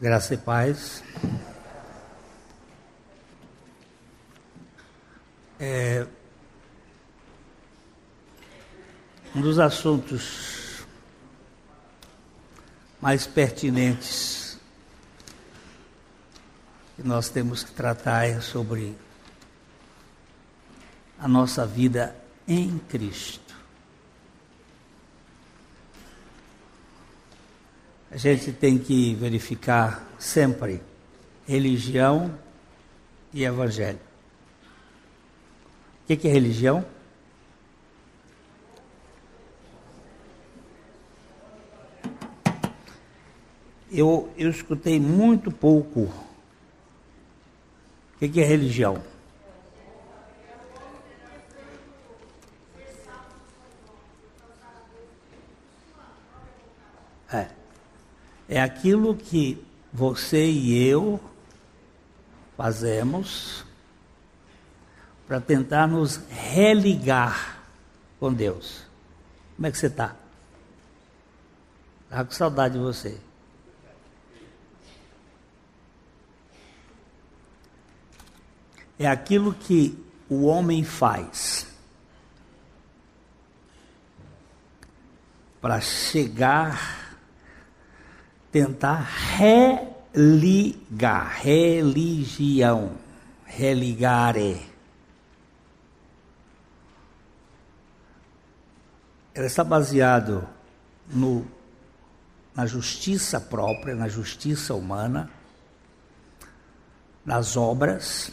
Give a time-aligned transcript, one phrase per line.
[0.00, 1.04] Graça e paz.
[5.58, 6.06] É,
[9.36, 10.86] um dos assuntos
[12.98, 14.58] mais pertinentes
[16.96, 18.96] que nós temos que tratar é sobre
[21.18, 22.16] a nossa vida
[22.48, 23.49] em Cristo.
[28.10, 30.82] A gente tem que verificar sempre
[31.46, 32.36] religião
[33.32, 34.00] e evangelho.
[36.02, 36.84] O que, é religião?
[43.92, 46.12] Eu, eu escutei muito pouco.
[48.16, 49.00] O que é religião?
[58.50, 61.20] É aquilo que você e eu
[62.56, 63.64] fazemos
[65.24, 67.62] para tentar nos religar
[68.18, 68.84] com Deus.
[69.54, 70.16] Como é que você está?
[72.02, 73.20] Estava com saudade de você.
[78.98, 79.96] É aquilo que
[80.28, 81.68] o homem faz
[85.60, 87.09] para chegar
[88.50, 89.08] tentar
[90.12, 92.92] religar, religião,
[93.44, 94.60] religare.
[99.32, 100.46] Ela está baseado
[101.08, 101.46] no,
[102.54, 105.30] na justiça própria, na justiça humana,
[107.24, 108.32] nas obras,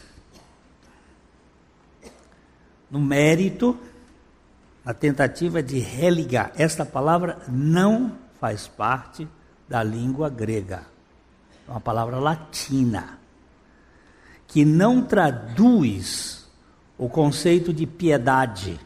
[2.89, 3.79] no mérito,
[4.83, 6.51] na tentativa de religar.
[6.55, 9.27] Esta palavra não faz parte
[9.67, 10.83] da língua grega,
[11.67, 13.19] é uma palavra latina,
[14.47, 16.47] que não traduz
[16.97, 18.79] o conceito de piedade,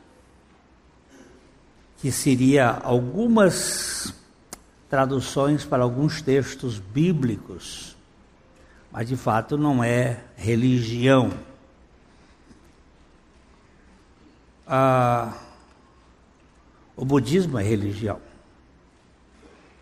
[1.97, 4.13] que seria algumas
[4.89, 7.95] traduções para alguns textos bíblicos,
[8.91, 11.31] mas de fato não é religião.
[14.67, 15.37] Ah,
[16.95, 18.19] o budismo é religião.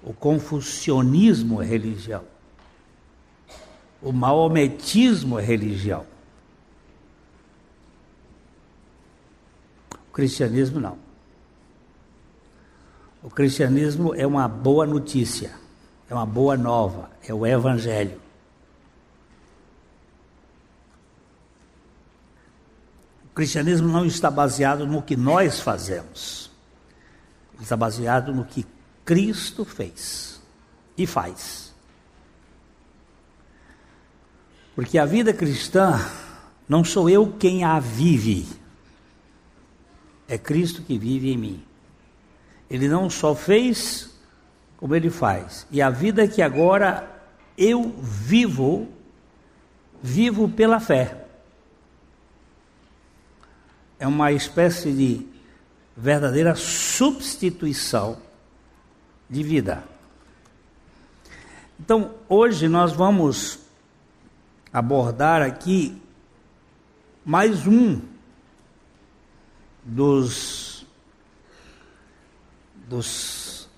[0.02, 2.24] O confucionismo é religião.
[4.02, 6.06] O maometismo é religião.
[9.92, 10.98] O cristianismo não.
[13.22, 15.52] O cristianismo é uma boa notícia,
[16.10, 18.20] é uma boa nova, é o evangelho.
[23.26, 26.50] O cristianismo não está baseado no que nós fazemos.
[27.60, 28.66] Está baseado no que
[29.10, 30.40] Cristo fez
[30.96, 31.74] e faz.
[34.76, 36.00] Porque a vida cristã
[36.68, 38.46] não sou eu quem a vive,
[40.28, 41.64] é Cristo que vive em mim.
[42.70, 44.12] Ele não só fez,
[44.78, 45.66] como ele faz.
[45.72, 47.10] E a vida que agora
[47.58, 48.88] eu vivo,
[50.04, 51.26] vivo pela fé.
[53.98, 55.26] É uma espécie de
[55.98, 58.29] verdadeira substituição
[59.30, 59.84] de vida.
[61.80, 63.60] Então, hoje nós vamos
[64.74, 66.02] abordar aqui
[67.24, 68.02] mais um
[69.84, 70.86] dos,
[72.88, 73.70] dos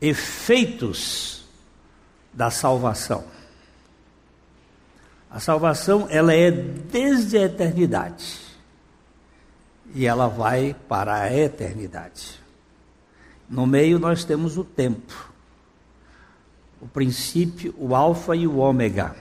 [0.00, 1.44] efeitos
[2.32, 3.24] da salvação.
[5.30, 8.40] A salvação ela é desde a eternidade
[9.94, 12.43] e ela vai para a eternidade.
[13.54, 15.32] No meio nós temos o tempo,
[16.80, 19.14] o princípio, o alfa e o ômega.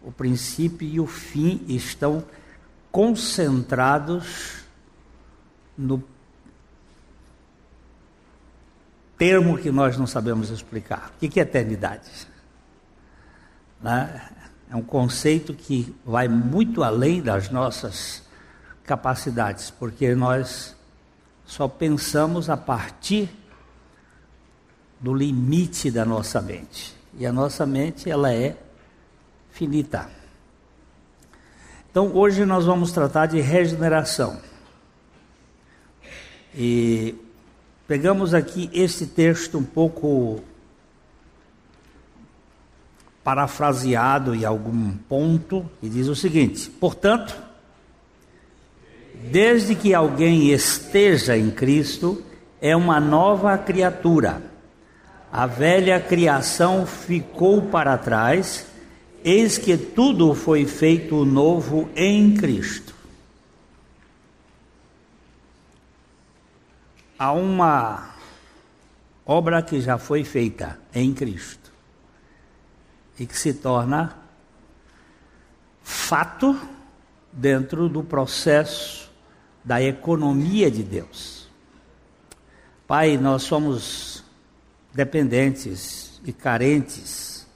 [0.00, 2.24] O princípio e o fim estão
[2.92, 4.62] concentrados
[5.76, 6.00] no
[9.18, 11.10] termo que nós não sabemos explicar.
[11.10, 12.28] O que é eternidade?
[13.82, 14.30] Né?
[14.70, 18.22] É um conceito que vai muito além das nossas
[18.84, 20.76] capacidades, porque nós
[21.52, 23.28] só pensamos a partir
[24.98, 26.96] do limite da nossa mente.
[27.18, 28.56] E a nossa mente, ela é
[29.50, 30.08] finita.
[31.90, 34.40] Então, hoje nós vamos tratar de regeneração.
[36.54, 37.14] E
[37.86, 40.42] pegamos aqui esse texto um pouco
[43.22, 47.51] parafraseado em algum ponto, e diz o seguinte: portanto,
[49.22, 52.24] Desde que alguém esteja em Cristo,
[52.60, 54.42] é uma nova criatura.
[55.30, 58.66] A velha criação ficou para trás,
[59.24, 62.92] eis que tudo foi feito novo em Cristo.
[67.16, 68.10] Há uma
[69.24, 71.70] obra que já foi feita em Cristo
[73.18, 74.18] e que se torna
[75.84, 76.58] fato
[77.32, 79.11] dentro do processo
[79.64, 81.48] da economia de Deus.
[82.86, 84.24] Pai, nós somos
[84.92, 87.46] dependentes e carentes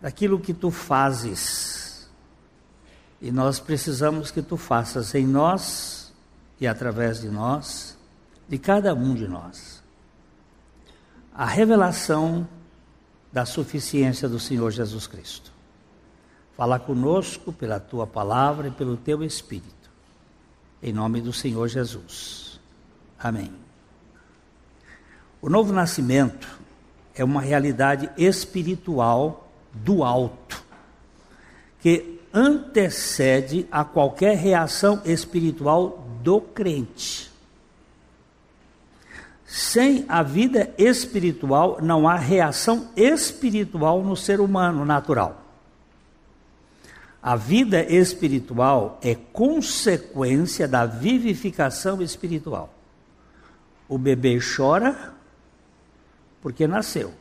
[0.00, 2.08] daquilo que tu fazes.
[3.20, 6.12] E nós precisamos que tu faças em nós
[6.58, 7.96] e através de nós,
[8.48, 9.82] de cada um de nós,
[11.34, 12.48] a revelação
[13.32, 15.52] da suficiência do Senhor Jesus Cristo.
[16.56, 19.79] Fala conosco pela tua palavra e pelo teu Espírito.
[20.82, 22.58] Em nome do Senhor Jesus.
[23.18, 23.52] Amém.
[25.42, 26.48] O novo nascimento
[27.14, 30.62] é uma realidade espiritual do alto,
[31.80, 37.30] que antecede a qualquer reação espiritual do crente.
[39.44, 45.39] Sem a vida espiritual, não há reação espiritual no ser humano natural.
[47.22, 52.72] A vida espiritual é consequência da vivificação espiritual.
[53.88, 55.12] O bebê chora
[56.40, 57.12] porque nasceu.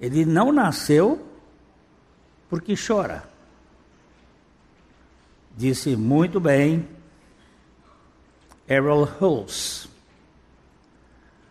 [0.00, 1.26] Ele não nasceu
[2.48, 3.24] porque chora.
[5.56, 6.88] Disse muito bem
[8.68, 9.88] Errol Hulse.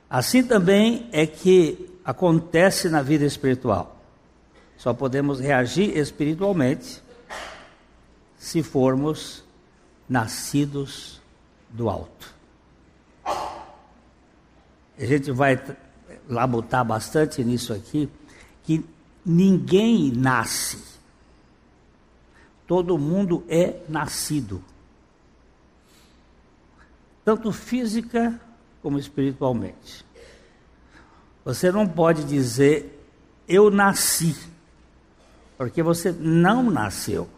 [0.10, 4.01] Assim também é que acontece na vida espiritual.
[4.82, 7.04] Só podemos reagir espiritualmente
[8.36, 9.44] se formos
[10.10, 11.22] nascidos
[11.70, 12.34] do alto.
[13.24, 15.62] A gente vai
[16.28, 18.10] labutar bastante nisso aqui,
[18.64, 18.84] que
[19.24, 20.84] ninguém nasce.
[22.66, 24.64] Todo mundo é nascido.
[27.24, 28.42] Tanto física
[28.82, 30.04] como espiritualmente.
[31.46, 32.98] Você não pode dizer
[33.48, 34.36] eu nasci,
[35.62, 37.30] porque você não nasceu.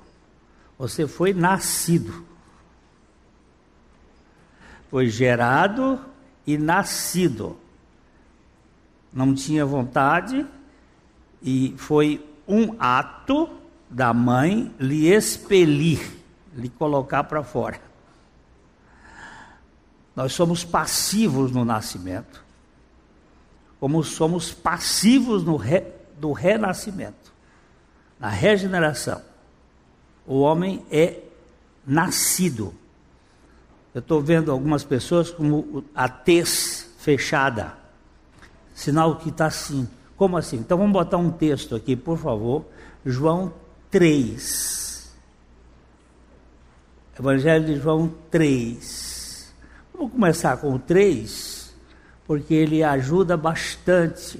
[0.80, 2.24] Você foi nascido.
[4.90, 6.00] Foi gerado
[6.48, 7.58] e nascido.
[9.12, 10.48] Não tinha vontade
[11.42, 13.50] e foi um ato
[13.90, 16.00] da mãe lhe expelir,
[16.56, 17.81] lhe colocar para fora.
[20.16, 22.42] Nós somos passivos no nascimento,
[23.81, 25.84] como somos passivos no re,
[26.18, 27.23] do renascimento,
[28.24, 29.22] na regeneração.
[30.25, 31.20] O homem é
[31.86, 32.74] nascido
[33.94, 37.74] eu estou vendo algumas pessoas como a tez fechada,
[38.74, 39.88] sinal que está assim.
[40.18, 40.58] Como assim?
[40.58, 42.66] Então vamos botar um texto aqui, por favor.
[43.06, 43.54] João
[43.92, 45.14] 3.
[47.20, 49.54] Evangelho de João 3.
[49.94, 51.72] Vamos começar com o 3,
[52.25, 54.40] porque ele ajuda bastante.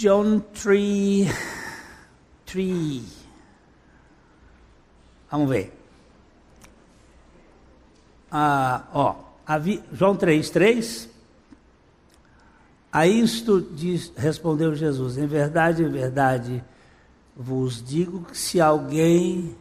[0.00, 1.28] John 3.
[2.46, 3.02] 3.
[5.30, 5.80] Vamos ver
[8.30, 9.16] a, ó,
[9.92, 11.06] João 3,3.
[12.90, 16.64] A isto diz, respondeu Jesus: Em verdade, em verdade,
[17.36, 19.54] vos digo que se alguém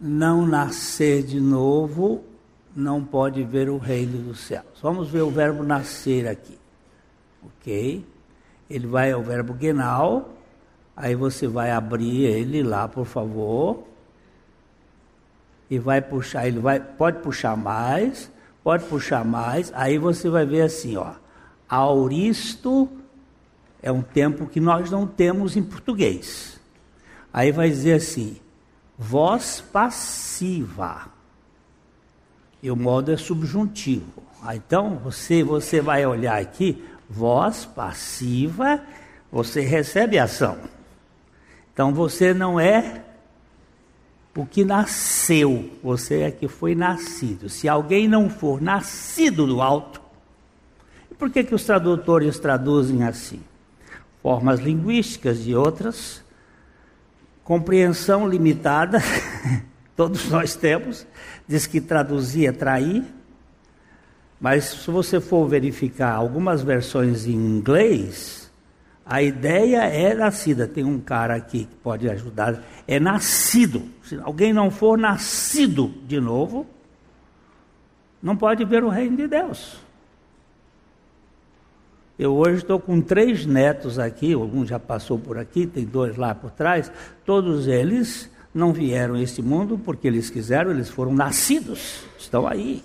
[0.00, 2.22] não nascer de novo,
[2.76, 4.66] não pode ver o reino dos céus.
[4.80, 6.56] Vamos ver o verbo nascer aqui.
[7.42, 8.06] Ok?
[8.70, 10.30] Ele vai ao verbo genal.
[10.96, 13.90] Aí você vai abrir ele lá, por favor
[15.70, 18.28] e vai puxar, ele vai, pode puxar mais,
[18.62, 21.12] pode puxar mais, aí você vai ver assim, ó,
[21.68, 22.90] auristo
[23.80, 26.60] é um tempo que nós não temos em português.
[27.32, 28.36] Aí vai dizer assim,
[28.98, 31.08] voz passiva.
[32.62, 34.22] E o modo é subjuntivo.
[34.42, 38.80] Ah, então você você vai olhar aqui, voz passiva,
[39.32, 40.56] você recebe ação.
[41.74, 43.02] Então você não é
[44.36, 47.48] o que nasceu, você é que foi nascido.
[47.48, 50.00] Se alguém não for nascido do alto,
[51.18, 53.42] por que, que os tradutores traduzem assim?
[54.22, 56.22] Formas linguísticas e outras,
[57.44, 58.98] compreensão limitada,
[59.94, 61.06] todos nós temos,
[61.46, 63.04] diz que traduzir é trair,
[64.40, 68.50] mas se você for verificar algumas versões em inglês,
[69.04, 70.66] a ideia é nascida.
[70.66, 72.62] Tem um cara aqui que pode ajudar.
[72.88, 73.82] É nascido.
[74.02, 76.66] Se alguém não for nascido de novo,
[78.22, 79.78] não pode ver o reino de Deus.
[82.18, 86.34] Eu hoje estou com três netos aqui, um já passou por aqui, tem dois lá
[86.34, 86.92] por trás.
[87.24, 92.82] Todos eles não vieram a este mundo porque eles quiseram, eles foram nascidos, estão aí.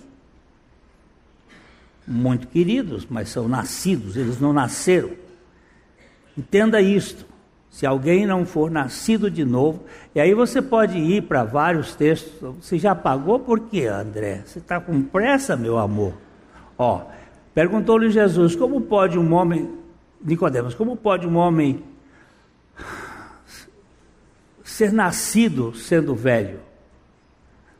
[2.06, 5.10] Muito queridos, mas são nascidos, eles não nasceram.
[6.36, 7.26] Entenda isto.
[7.68, 9.84] Se alguém não for nascido de novo,
[10.14, 12.32] e aí você pode ir para vários textos.
[12.62, 14.42] Você já pagou por quê, André?
[14.46, 16.14] Você está com pressa, meu amor?
[16.78, 17.02] Ó,
[17.54, 19.70] perguntou-lhe Jesus: como pode um homem,
[20.22, 21.84] Nicodemos, como pode um homem
[24.64, 26.60] ser nascido sendo velho?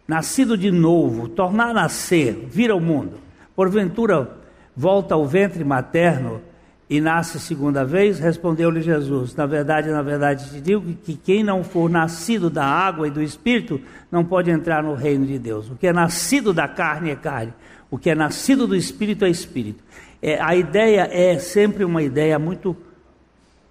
[0.06, 3.25] Nascido de novo, tornar a nascer, vir ao mundo.
[3.56, 4.36] Porventura
[4.76, 6.42] volta ao ventre materno
[6.88, 8.18] e nasce segunda vez?
[8.18, 13.08] Respondeu-lhe Jesus: Na verdade, na verdade te digo que quem não for nascido da água
[13.08, 13.80] e do espírito
[14.12, 15.70] não pode entrar no reino de Deus.
[15.70, 17.54] O que é nascido da carne é carne,
[17.90, 19.82] o que é nascido do espírito é espírito.
[20.20, 22.76] É, a ideia é sempre uma ideia muito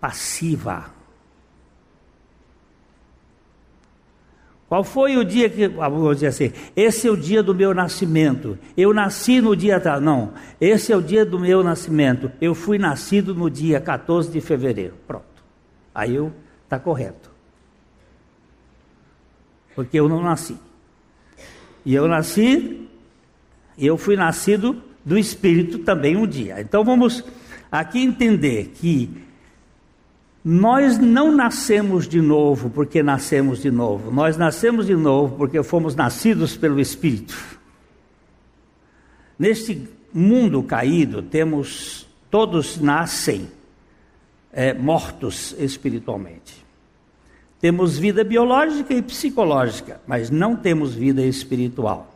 [0.02, 0.95] passiva.
[4.68, 7.74] Qual foi o dia que, ah, vamos dizer assim, esse é o dia do meu
[7.74, 8.58] nascimento.
[8.76, 10.02] Eu nasci no dia tal.
[10.02, 12.32] Não, esse é o dia do meu nascimento.
[12.42, 14.96] Eu fui nascido no dia 14 de fevereiro.
[15.06, 15.26] Pronto.
[15.94, 17.30] Aí eu está correto.
[19.76, 20.58] Porque eu não nasci.
[21.86, 22.90] E eu nasci,
[23.78, 26.60] eu fui nascido do Espírito também um dia.
[26.60, 27.24] Então vamos
[27.72, 29.25] aqui entender que
[30.48, 35.96] nós não nascemos de novo porque nascemos de novo, nós nascemos de novo porque fomos
[35.96, 37.36] nascidos pelo Espírito.
[39.40, 43.48] Neste mundo caído, temos, todos nascem
[44.54, 46.64] é, mortos espiritualmente.
[47.60, 52.14] Temos vida biológica e psicológica, mas não temos vida espiritual.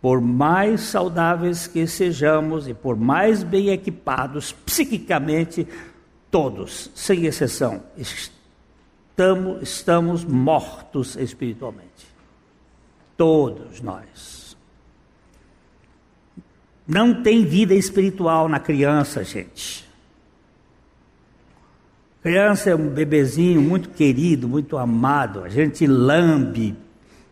[0.00, 5.66] Por mais saudáveis que sejamos e por mais bem equipados psiquicamente,
[6.32, 12.10] todos, sem exceção, estamos, estamos mortos espiritualmente.
[13.18, 14.56] Todos nós.
[16.88, 19.86] Não tem vida espiritual na criança, gente.
[22.22, 25.44] Criança é um bebezinho muito querido, muito amado.
[25.44, 26.74] A gente lambe,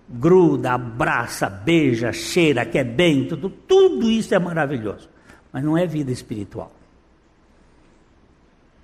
[0.09, 5.09] gruda, abraça, beija, cheira, quer bem, tudo, tudo isso é maravilhoso.
[5.51, 6.80] Mas não é vida espiritual.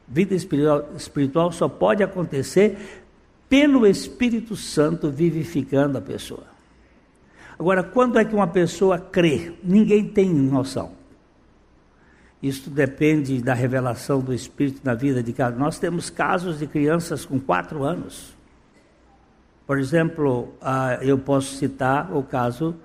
[0.08, 3.02] Vida espiritual, só pode acontecer
[3.48, 6.44] pelo Espírito Santo vivificando a pessoa.
[7.58, 9.52] Agora, quando é que uma pessoa crê?
[9.64, 10.92] Ninguém tem noção.
[12.42, 15.56] Isso depende da revelação do Espírito na vida de cada.
[15.56, 18.36] Nós temos casos de crianças com quatro anos.
[19.66, 22.76] Por exemplo, uh, eu posso citar o caso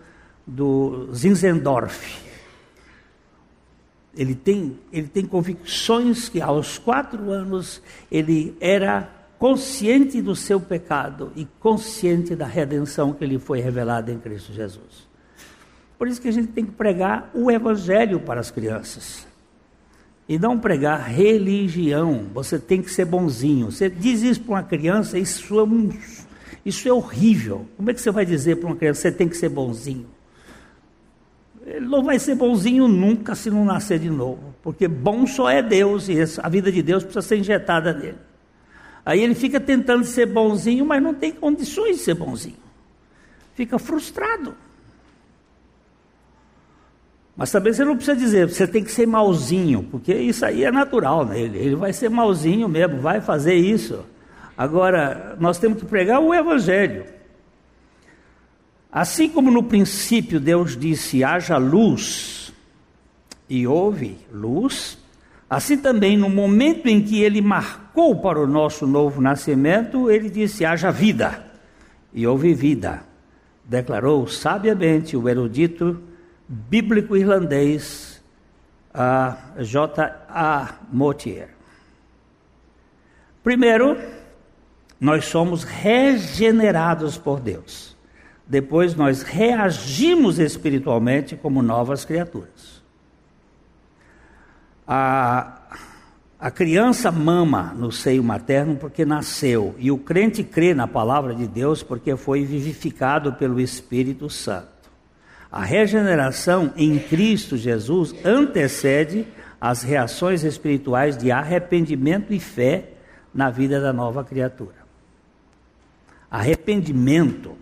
[0.47, 2.30] do Zinzendorf
[4.15, 11.31] ele tem, ele tem convicções que aos quatro anos ele era consciente do seu pecado
[11.35, 15.09] e consciente da redenção que lhe foi revelada em Cristo Jesus.
[15.97, 19.25] Por isso que a gente tem que pregar o Evangelho para as crianças.
[20.27, 22.27] E não pregar religião.
[22.33, 23.71] Você tem que ser bonzinho.
[23.71, 25.89] Você diz isso para uma criança, isso é, um,
[26.65, 27.67] isso é horrível.
[27.77, 30.07] Como é que você vai dizer para uma criança, você tem que ser bonzinho?
[31.71, 35.61] Ele não vai ser bonzinho nunca se não nascer de novo, porque bom só é
[35.61, 38.17] Deus e a vida de Deus precisa ser injetada nele.
[39.05, 42.57] Aí ele fica tentando ser bonzinho, mas não tem condições de ser bonzinho.
[43.55, 44.53] Fica frustrado.
[47.37, 50.71] Mas também você não precisa dizer, você tem que ser malzinho, porque isso aí é
[50.71, 51.57] natural nele.
[51.57, 54.03] Ele vai ser malzinho mesmo, vai fazer isso.
[54.57, 57.05] Agora, nós temos que pregar o Evangelho.
[58.91, 62.51] Assim como no princípio Deus disse: haja luz,
[63.49, 64.97] e houve luz,
[65.49, 70.65] assim também no momento em que ele marcou para o nosso novo nascimento, ele disse:
[70.65, 71.45] haja vida,
[72.13, 73.03] e houve vida.
[73.63, 76.01] Declarou sabiamente o erudito
[76.45, 78.21] bíblico irlandês
[79.57, 80.25] J.
[80.27, 80.73] A.
[80.91, 81.49] Motier.
[83.41, 83.97] Primeiro,
[84.99, 87.90] nós somos regenerados por Deus
[88.51, 92.83] depois nós reagimos espiritualmente como novas criaturas.
[94.85, 95.77] A,
[96.37, 101.47] a criança mama no seio materno porque nasceu, e o crente crê na palavra de
[101.47, 104.67] Deus porque foi vivificado pelo Espírito Santo.
[105.49, 109.25] A regeneração em Cristo Jesus antecede
[109.61, 112.89] as reações espirituais de arrependimento e fé
[113.33, 114.81] na vida da nova criatura.
[116.29, 117.60] Arrependimento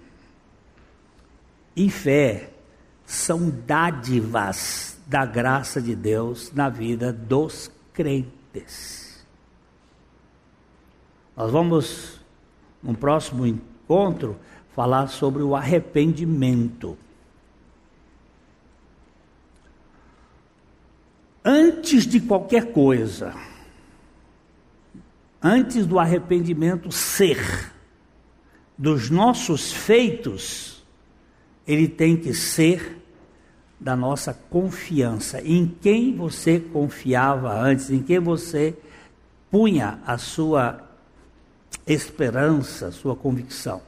[1.76, 2.52] e fé
[3.06, 9.26] são dádivas da graça de Deus na vida dos crentes.
[11.36, 12.20] Nós vamos,
[12.84, 14.38] no próximo encontro,
[14.76, 16.98] falar sobre o arrependimento.
[21.44, 23.34] Antes de qualquer coisa,
[25.42, 27.74] antes do arrependimento ser,
[28.78, 30.79] dos nossos feitos,
[31.70, 32.98] ele tem que ser
[33.80, 35.40] da nossa confiança.
[35.40, 38.76] Em quem você confiava antes, em quem você
[39.52, 40.82] punha a sua
[41.86, 43.84] esperança, a sua convicção.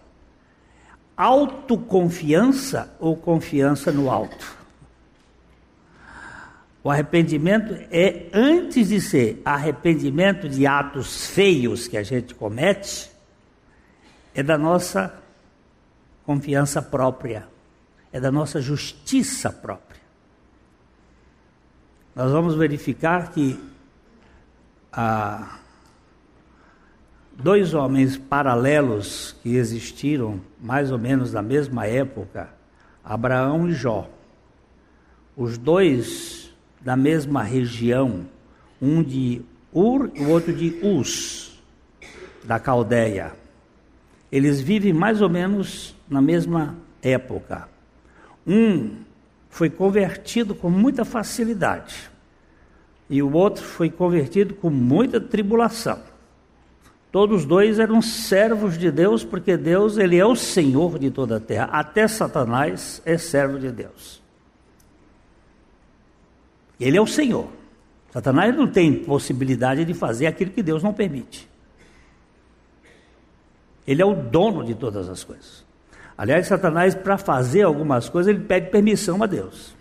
[1.18, 4.56] Autoconfiança ou confiança no alto?
[6.84, 13.10] O arrependimento é, antes de ser arrependimento de atos feios que a gente comete,
[14.36, 15.20] é da nossa
[16.24, 17.50] confiança própria,
[18.12, 20.02] é da nossa justiça própria.
[22.16, 23.58] Nós vamos verificar que
[24.92, 25.60] ah,
[27.32, 32.50] dois homens paralelos que existiram mais ou menos na mesma época,
[33.04, 34.10] Abraão e Jó,
[35.36, 38.26] os dois da mesma região,
[38.82, 39.42] um de
[39.74, 41.62] Ur e o outro de Us,
[42.44, 43.32] da Caldeia.
[44.30, 47.70] Eles vivem mais ou menos na mesma época.
[48.46, 48.96] Um
[49.50, 52.10] foi convertido com muita facilidade
[53.12, 56.00] e o outro foi convertido com muita tribulação.
[57.12, 61.40] Todos dois eram servos de Deus, porque Deus ele é o Senhor de toda a
[61.42, 61.66] terra.
[61.66, 64.22] Até Satanás é servo de Deus.
[66.80, 67.50] Ele é o Senhor.
[68.12, 71.50] Satanás não tem possibilidade de fazer aquilo que Deus não permite.
[73.86, 75.66] Ele é o dono de todas as coisas.
[76.18, 79.76] Aliás, Satanás, para fazer algumas coisas, ele pede permissão a Deus.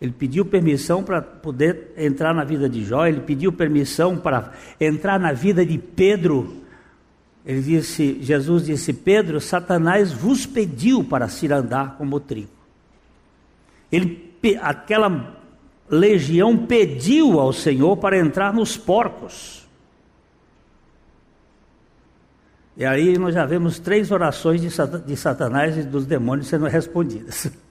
[0.00, 5.18] Ele pediu permissão para poder entrar na vida de Jó, ele pediu permissão para entrar
[5.18, 6.62] na vida de Pedro.
[7.46, 12.50] Ele disse, Jesus disse: Pedro, Satanás vos pediu para se andar como trigo.
[13.90, 15.38] Ele, aquela
[15.88, 19.63] legião pediu ao Senhor para entrar nos porcos.
[22.76, 27.50] E aí nós já vemos três orações de Satanás e dos demônios sendo respondidas.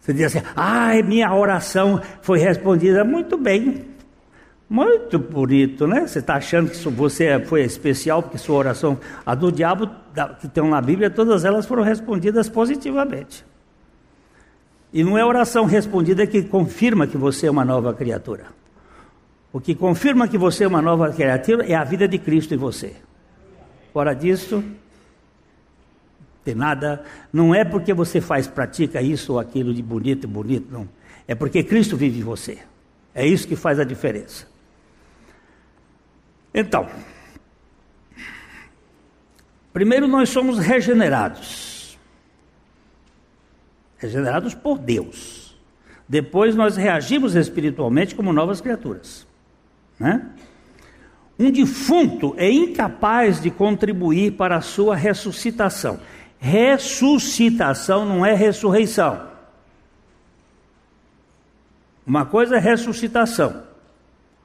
[0.00, 3.04] Você diz assim, ah, minha oração foi respondida.
[3.04, 3.84] Muito bem,
[4.68, 6.06] muito bonito, né?
[6.06, 9.90] Você está achando que você foi especial porque sua oração, a do diabo,
[10.40, 13.44] que tem na Bíblia, todas elas foram respondidas positivamente.
[14.92, 18.46] E não é oração respondida que confirma que você é uma nova criatura.
[19.52, 22.56] O que confirma que você é uma nova criatura é a vida de Cristo em
[22.56, 22.94] você.
[23.92, 24.62] Fora disso,
[26.44, 27.04] tem nada.
[27.32, 30.88] Não é porque você faz, pratica isso ou aquilo de bonito e bonito, não.
[31.26, 32.58] É porque Cristo vive em você.
[33.14, 34.46] É isso que faz a diferença.
[36.54, 36.88] Então,
[39.72, 41.70] primeiro nós somos regenerados
[44.00, 45.54] regenerados por Deus.
[46.08, 49.26] Depois nós reagimos espiritualmente como novas criaturas.
[50.00, 50.26] Né?
[51.38, 56.00] Um defunto é incapaz de contribuir para a sua ressuscitação.
[56.38, 59.28] Ressuscitação não é ressurreição.
[62.06, 63.62] Uma coisa é ressuscitação,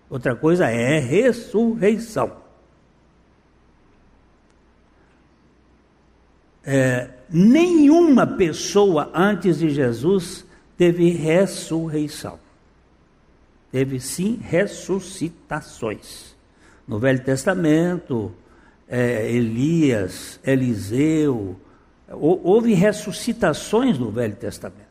[0.10, 2.32] outra coisa é ressurreição.
[6.64, 10.46] É, nenhuma pessoa antes de Jesus
[10.78, 12.45] teve ressurreição.
[13.72, 16.36] Teve sim ressuscitações.
[16.88, 18.32] No Velho Testamento,
[18.88, 21.56] é, Elias, Eliseu,
[22.12, 24.86] houve ressuscitações no Velho Testamento.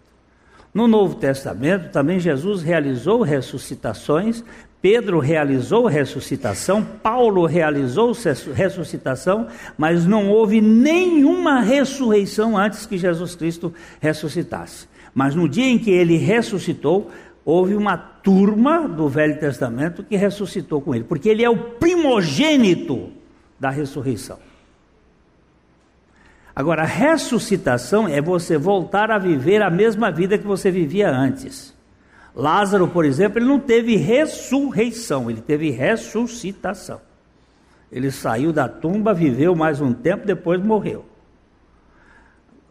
[0.73, 4.43] No Novo Testamento, também Jesus realizou ressuscitações,
[4.83, 8.13] Pedro realizou ressuscitação, Paulo realizou
[8.53, 9.47] ressuscitação,
[9.79, 14.87] mas não houve nenhuma ressurreição antes que Jesus Cristo ressuscitasse.
[15.15, 17.11] Mas no dia em que ele ressuscitou,
[17.45, 23.11] houve uma turma do Velho Testamento que ressuscitou com ele, porque ele é o primogênito
[23.61, 24.39] da ressurreição.
[26.57, 31.75] Agora, a ressuscitação é você voltar a viver a mesma vida que você vivia antes.
[32.35, 37.01] Lázaro, por exemplo, ele não teve ressurreição, ele teve ressuscitação.
[37.91, 41.05] Ele saiu da tumba, viveu mais um tempo, depois morreu.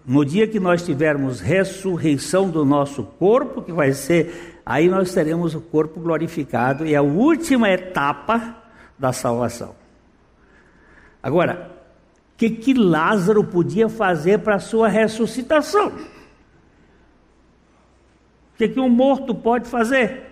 [0.05, 5.55] No dia que nós tivermos ressurreição do nosso corpo, que vai ser, aí nós teremos
[5.55, 8.61] o corpo glorificado e a última etapa
[8.99, 9.75] da salvação.
[11.21, 11.71] Agora,
[12.33, 15.87] o que, que Lázaro podia fazer para a sua ressuscitação?
[15.87, 15.93] O
[18.57, 20.23] que, que um morto pode fazer?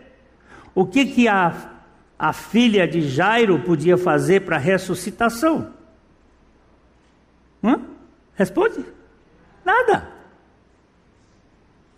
[0.75, 1.71] O que, que a,
[2.19, 5.71] a filha de Jairo podia fazer para a ressuscitação?
[7.63, 7.79] Hã?
[8.35, 8.83] Responde.
[9.71, 10.07] Nada.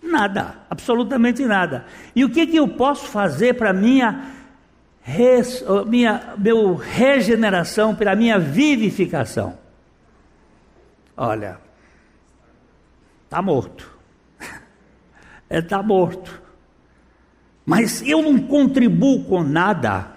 [0.02, 1.86] Nada, absolutamente nada.
[2.16, 4.32] E o que, que eu posso fazer para minha,
[5.02, 9.58] res, minha meu regeneração, para minha vivificação?
[11.18, 11.60] Olha,
[13.26, 13.92] está morto.
[15.50, 16.42] É, está morto.
[17.64, 20.08] Mas eu não contribuo com nada.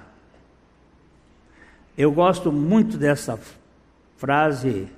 [1.96, 3.38] Eu gosto muito dessa
[4.16, 4.88] frase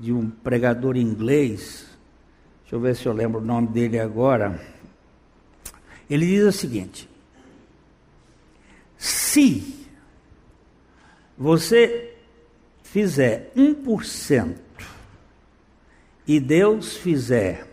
[0.00, 1.86] de um pregador inglês,
[2.62, 4.58] deixa eu ver se eu lembro o nome dele agora.
[6.08, 7.06] Ele diz o seguinte:
[8.96, 9.86] se
[11.36, 12.16] você
[12.82, 14.56] fizer 1%
[16.26, 17.68] e Deus fizer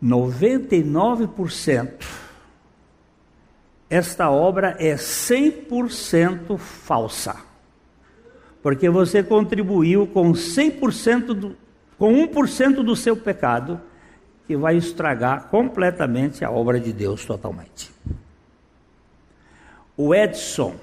[0.00, 2.04] 99%,
[3.90, 7.53] esta obra é 100% falsa
[8.64, 11.54] porque você contribuiu com 100% do,
[11.98, 13.78] com 1% do seu pecado,
[14.46, 17.92] que vai estragar completamente a obra de Deus totalmente.
[19.94, 20.76] O Edson,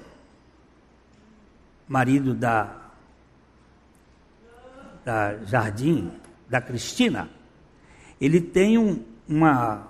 [1.88, 2.72] marido da,
[5.04, 6.12] da Jardim,
[6.48, 7.28] da Cristina,
[8.20, 9.88] ele tem um, uma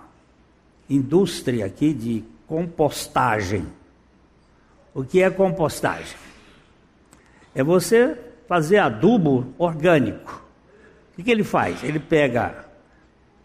[0.88, 3.66] indústria aqui de compostagem.
[4.94, 6.31] O que é compostagem?
[7.54, 8.16] É você
[8.48, 10.42] fazer adubo orgânico.
[11.12, 11.82] O que, que ele faz?
[11.84, 12.66] Ele pega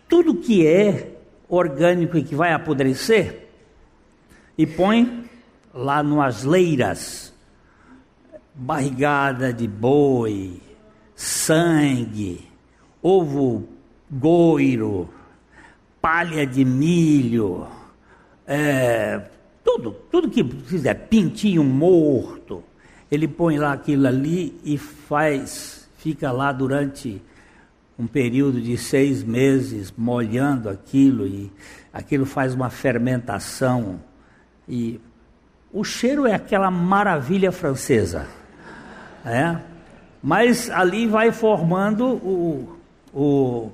[0.08, 1.12] tudo que é
[1.50, 3.48] orgânico e que vai apodrecer
[4.58, 5.30] e põe
[5.74, 7.34] lá nas leiras
[8.54, 10.60] barrigada de boi,
[11.16, 12.48] sangue,
[13.02, 13.68] ovo
[14.10, 15.10] goiro,
[16.02, 17.68] palha de milho,
[18.48, 19.22] é,
[19.64, 22.64] tudo, tudo que quiser, pintinho morto,
[23.12, 27.22] ele põe lá aquilo ali e faz, fica lá durante
[27.98, 31.52] um período de seis meses molhando aquilo e
[31.92, 34.00] aquilo faz uma fermentação
[34.68, 35.00] e
[35.72, 38.28] o cheiro é aquela maravilha francesa,
[39.26, 39.58] é?
[40.22, 42.78] Mas ali vai formando o,
[43.14, 43.72] o,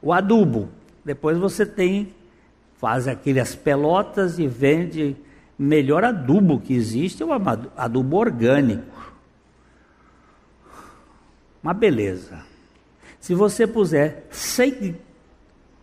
[0.00, 0.68] o adubo.
[1.04, 2.14] Depois você tem,
[2.78, 5.16] faz aquelas pelotas e vende
[5.62, 7.32] melhor adubo que existe é o
[7.76, 9.12] adubo orgânico.
[11.62, 12.44] Uma beleza.
[13.20, 14.96] Se você puser 100,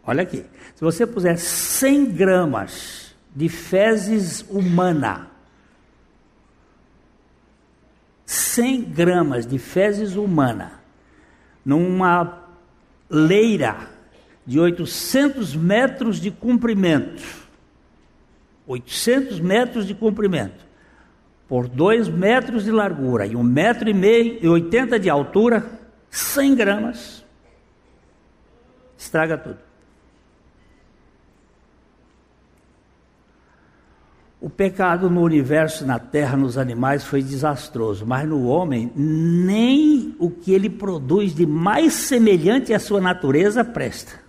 [0.04, 5.28] olha aqui, se você puser 100 gramas de fezes humana,
[8.26, 10.82] 100 gramas de fezes humana,
[11.64, 12.44] numa
[13.10, 13.78] leira
[14.46, 17.49] de 800 metros de comprimento,
[18.70, 20.64] 800 metros de comprimento,
[21.48, 25.66] por 2 metros de largura e 1 metro e meio e 80 de altura,
[26.12, 27.26] 100 gramas,
[28.96, 29.58] estraga tudo.
[34.40, 40.30] O pecado no universo, na terra, nos animais foi desastroso, mas no homem, nem o
[40.30, 44.29] que ele produz de mais semelhante à sua natureza presta.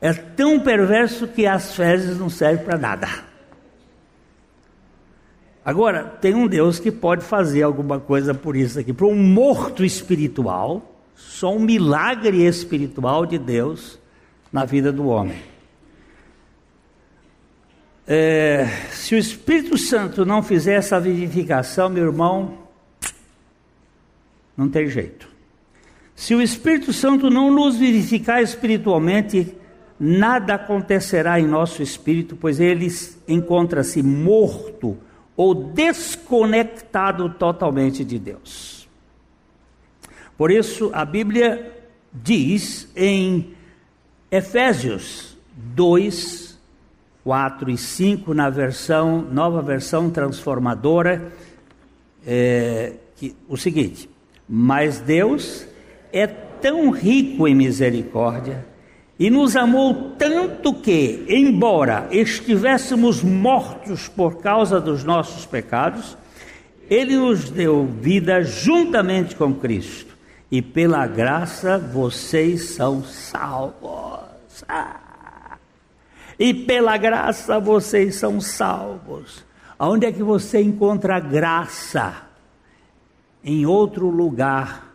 [0.00, 3.08] É tão perverso que as fezes não servem para nada.
[5.64, 8.92] Agora, tem um Deus que pode fazer alguma coisa por isso aqui.
[8.92, 13.98] Para um morto espiritual, só um milagre espiritual de Deus
[14.52, 15.42] na vida do homem.
[18.06, 22.56] É, se o Espírito Santo não fizer essa vivificação, meu irmão,
[24.56, 25.28] não tem jeito.
[26.16, 29.54] Se o Espírito Santo não nos vivificar espiritualmente,
[29.98, 32.88] nada acontecerá em nosso espírito, pois ele
[33.26, 34.96] encontra-se morto
[35.36, 38.88] ou desconectado totalmente de Deus.
[40.36, 41.72] Por isso, a Bíblia
[42.12, 43.54] diz em
[44.30, 46.58] Efésios 2,
[47.24, 51.32] 4 e 5, na versão, nova versão transformadora,
[52.26, 54.08] é, que, o seguinte:
[54.48, 55.66] Mas Deus
[56.12, 58.64] é tão rico em misericórdia
[59.18, 66.16] e nos amou tanto que, embora estivéssemos mortos por causa dos nossos pecados,
[66.88, 70.16] Ele nos deu vida juntamente com Cristo.
[70.50, 74.64] E pela graça vocês são salvos.
[74.68, 75.08] Ah!
[76.38, 79.44] E pela graça vocês são salvos.
[79.76, 82.22] Aonde é que você encontra graça?
[83.42, 84.94] Em outro lugar,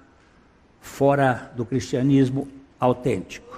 [0.79, 2.47] fora do cristianismo
[2.79, 3.52] autêntico.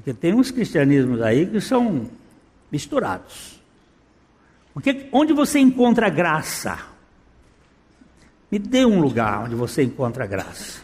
[0.00, 2.08] Porque tem uns cristianismos aí que são
[2.72, 3.60] misturados.
[4.72, 6.78] Porque onde você encontra graça?
[8.50, 10.80] Me dê um lugar onde você encontra graça.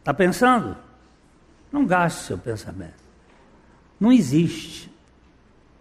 [0.00, 0.76] Está pensando?
[1.72, 3.02] Não gaste seu pensamento.
[3.98, 4.92] Não existe.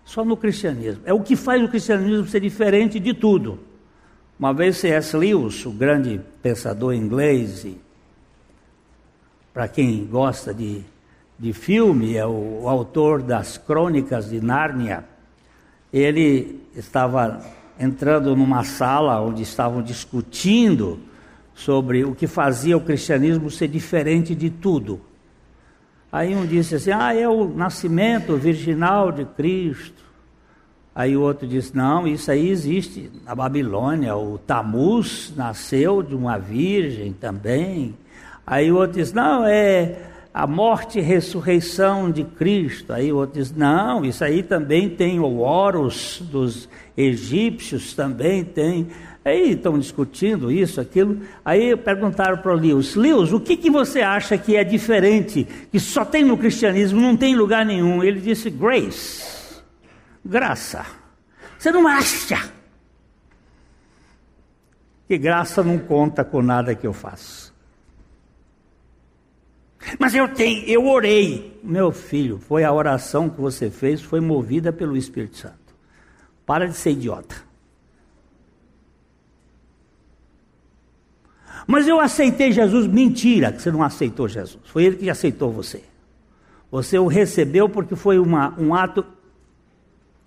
[0.06, 1.01] Só no cristianismo.
[1.06, 3.71] É o que faz o cristianismo ser diferente de tudo.
[4.41, 5.15] Uma vez C.S.
[5.15, 7.63] Lewis, o grande pensador inglês,
[9.54, 10.82] para quem gosta de,
[11.38, 15.06] de filme, é o, o autor das Crônicas de Nárnia,
[15.93, 17.39] ele estava
[17.80, 20.97] entrando numa sala onde estavam discutindo
[21.54, 24.99] sobre o que fazia o cristianismo ser diferente de tudo.
[26.12, 30.01] Aí um disse assim: ah, é o nascimento virginal de Cristo.
[30.93, 34.15] Aí o outro disse: não, isso aí existe na Babilônia.
[34.15, 37.95] O Tamuz nasceu de uma virgem também.
[38.45, 39.95] Aí o outro disse: não, é
[40.34, 42.91] a morte e ressurreição de Cristo.
[42.91, 48.88] Aí o outro diz: não, isso aí também tem o Horus dos egípcios, também tem.
[49.23, 51.21] Aí estão discutindo isso, aquilo.
[51.45, 55.80] Aí perguntaram para o Lewis: Lewis, o que, que você acha que é diferente, que
[55.80, 58.04] só tem no cristianismo, não tem lugar nenhum?
[58.04, 59.40] Ele disse: grace,
[60.24, 60.86] graça.
[61.58, 62.52] Você não acha
[65.08, 67.52] que graça não conta com nada que eu faço?
[70.00, 71.60] Mas eu tenho, eu orei.
[71.64, 75.56] Meu filho, foi a oração que você fez, foi movida pelo Espírito Santo.
[76.46, 77.36] Para de ser idiota.
[81.68, 82.88] Mas eu aceitei Jesus.
[82.88, 84.62] Mentira, que você não aceitou Jesus.
[84.66, 85.84] Foi ele que aceitou você.
[86.72, 89.06] Você o recebeu porque foi uma, um ato,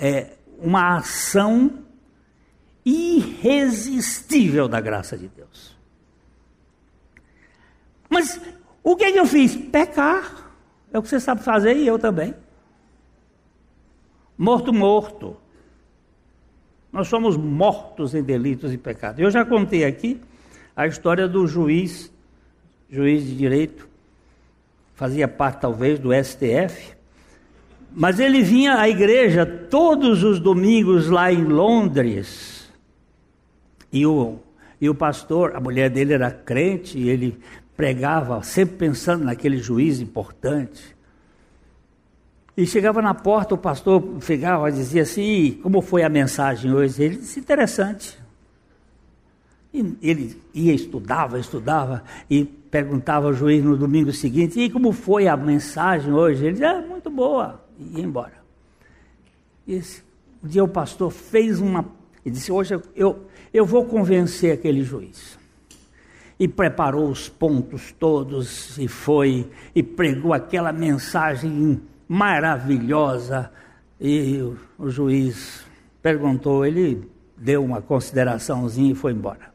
[0.05, 1.79] é, uma ação
[2.85, 5.75] irresistível da graça de Deus.
[8.11, 8.39] Mas
[8.83, 9.57] o que, que eu fiz?
[9.57, 10.53] Pecar.
[10.93, 12.35] É o que você sabe fazer e eu também.
[14.37, 15.39] Morto, morto.
[16.93, 19.21] Nós somos mortos em delitos e pecados.
[19.21, 20.21] Eu já contei aqui
[20.77, 22.13] a história do juiz,
[22.91, 23.89] juiz de direito,
[24.95, 26.95] fazia parte talvez do STF,
[27.95, 32.69] mas ele vinha à igreja todos os domingos lá em Londres.
[33.93, 34.39] E o,
[34.81, 37.39] e o pastor, a mulher dele era crente, e ele
[37.77, 40.95] pregava sempre pensando naquele juiz importante.
[42.57, 47.03] E chegava na porta, o pastor pegava e dizia assim: Como foi a mensagem hoje?
[47.03, 48.19] Ele disse: Interessante.
[49.73, 55.27] E ele ia, estudava, estudava e perguntava ao juiz no domingo seguinte: e como foi
[55.27, 56.45] a mensagem hoje?
[56.45, 58.45] Ele dizia: ah, muito boa, e ia embora.
[59.67, 60.03] E esse,
[60.43, 61.87] um dia o pastor fez uma.
[62.25, 65.39] e disse: hoje eu, eu, vou convencer aquele juiz.
[66.39, 73.51] E preparou os pontos todos e foi e pregou aquela mensagem maravilhosa.
[74.01, 75.65] E o, o juiz
[76.03, 79.55] perguntou, ele deu uma consideraçãozinha e foi embora.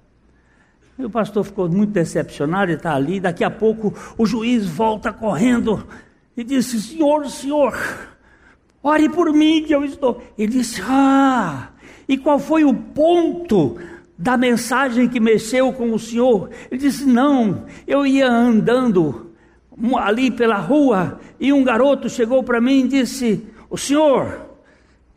[0.97, 3.19] E o pastor ficou muito decepcionado está ali.
[3.19, 5.87] Daqui a pouco o juiz volta correndo
[6.35, 7.73] e disse: Senhor, senhor,
[8.83, 10.21] ore por mim que eu estou.
[10.37, 11.69] Ele disse: Ah,
[12.07, 13.77] e qual foi o ponto
[14.17, 16.49] da mensagem que mexeu com o senhor?
[16.71, 19.31] Ele disse: Não, eu ia andando
[19.97, 24.41] ali pela rua e um garoto chegou para mim e disse: O senhor,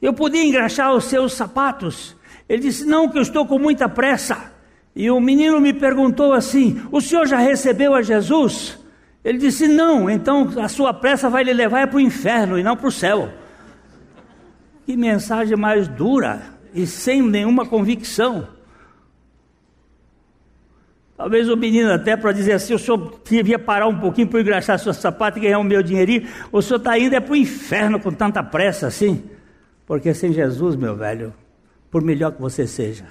[0.01, 2.16] eu podia engraxar os seus sapatos?
[2.48, 4.53] Ele disse: Não, que eu estou com muita pressa.
[4.94, 8.79] E o menino me perguntou assim: O senhor já recebeu a Jesus?
[9.25, 12.77] Ele disse: Não, então a sua pressa vai lhe levar para o inferno e não
[12.77, 13.31] para o céu.
[14.85, 16.42] Que mensagem mais dura
[16.75, 18.49] e sem nenhuma convicção.
[21.16, 24.79] Talvez o menino até para dizer assim, o senhor devia parar um pouquinho para engraxar
[24.79, 26.27] seu sapato e ganhar o meu dinheirinho.
[26.51, 29.23] O senhor está indo é para o inferno com tanta pressa assim.
[29.87, 31.33] Porque sem Jesus, meu velho,
[31.90, 33.05] por melhor que você seja,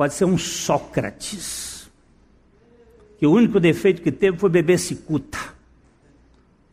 [0.00, 1.90] Pode ser um Sócrates,
[3.18, 5.36] que o único defeito que teve foi beber cicuta.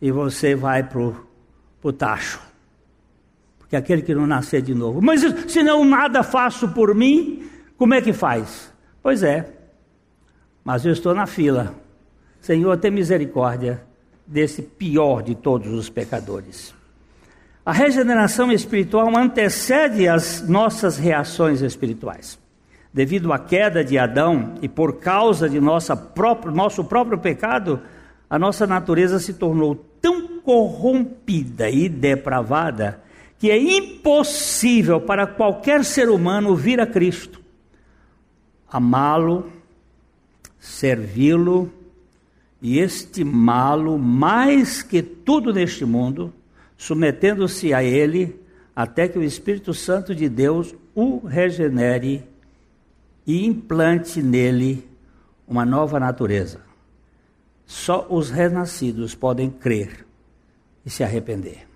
[0.02, 1.12] E você vai para
[1.84, 2.40] o tacho.
[3.68, 5.02] Porque aquele que não nascer de novo.
[5.02, 8.74] Mas se não nada faço por mim, como é que faz?
[9.04, 9.50] Pois é,
[10.64, 11.76] mas eu estou na fila.
[12.40, 13.84] Senhor, tem misericórdia
[14.26, 16.74] desse pior de todos os pecadores.
[17.66, 22.40] A regeneração espiritual antecede as nossas reações espirituais
[22.98, 27.80] devido à queda de Adão e por causa de nossa próprio, nosso próprio pecado,
[28.28, 33.00] a nossa natureza se tornou tão corrompida e depravada
[33.40, 37.42] que é impossível para qualquer ser humano vir a Cristo,
[38.70, 39.52] amá-lo
[40.68, 41.72] servi-lo
[42.62, 46.34] e estimá-lo mais que tudo neste mundo,
[46.76, 48.40] submetendo-se a ele,
[48.76, 52.24] até que o Espírito Santo de Deus o regenere
[53.26, 54.88] e implante nele
[55.48, 56.62] uma nova natureza.
[57.66, 60.06] Só os renascidos podem crer
[60.86, 61.67] e se arrepender.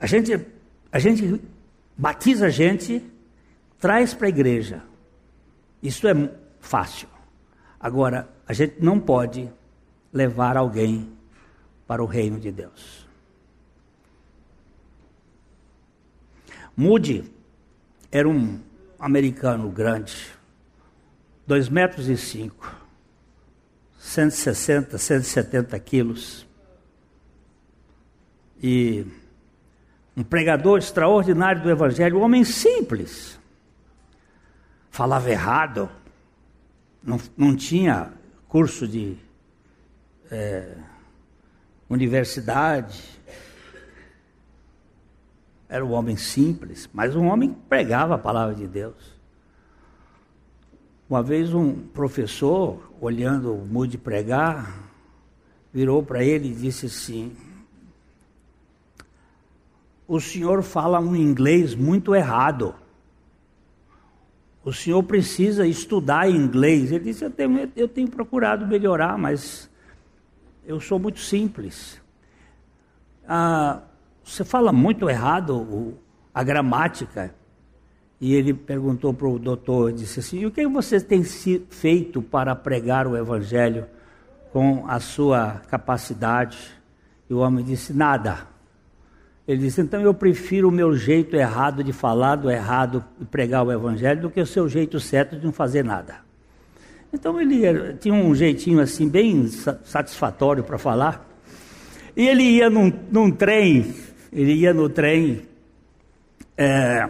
[0.00, 0.46] A gente,
[0.90, 1.40] a gente
[1.96, 3.04] batiza a gente,
[3.78, 4.82] traz para a igreja.
[5.82, 6.14] Isso é
[6.58, 7.08] fácil.
[7.78, 9.50] Agora, a gente não pode
[10.12, 11.12] levar alguém
[11.86, 13.06] para o reino de Deus.
[16.76, 17.30] Moody
[18.10, 18.58] era um
[18.98, 20.14] americano grande,
[21.46, 22.74] dois metros e cinco,
[23.98, 26.46] 160, 170 quilos.
[28.62, 29.06] E
[30.20, 33.40] um pregador extraordinário do Evangelho, um homem simples.
[34.90, 35.88] Falava errado,
[37.02, 38.12] não, não tinha
[38.46, 39.16] curso de
[40.30, 40.76] é,
[41.88, 43.02] universidade.
[45.66, 49.18] Era um homem simples, mas um homem que pregava a palavra de Deus.
[51.08, 54.90] Uma vez um professor, olhando o Moody pregar,
[55.72, 57.34] virou para ele e disse assim:
[60.10, 62.74] O senhor fala um inglês muito errado.
[64.64, 66.90] O senhor precisa estudar inglês.
[66.90, 69.70] Ele disse: Eu tenho, eu tenho procurado melhorar, mas
[70.66, 72.02] eu sou muito simples.
[73.24, 73.82] Ah,
[74.24, 75.94] você fala muito errado o,
[76.34, 77.32] a gramática.
[78.20, 82.56] E ele perguntou para o doutor, disse assim, e o que você tem feito para
[82.56, 83.86] pregar o evangelho
[84.52, 86.58] com a sua capacidade?
[87.30, 88.50] E o homem disse, nada.
[89.50, 93.64] Ele disse, então eu prefiro o meu jeito errado de falar, do errado de pregar
[93.64, 96.16] o evangelho, do que o seu jeito certo de não fazer nada.
[97.12, 101.28] Então ele tinha um jeitinho assim, bem satisfatório para falar.
[102.16, 103.94] E ele ia num, num trem
[104.32, 105.42] ele ia no trem
[106.56, 107.08] é,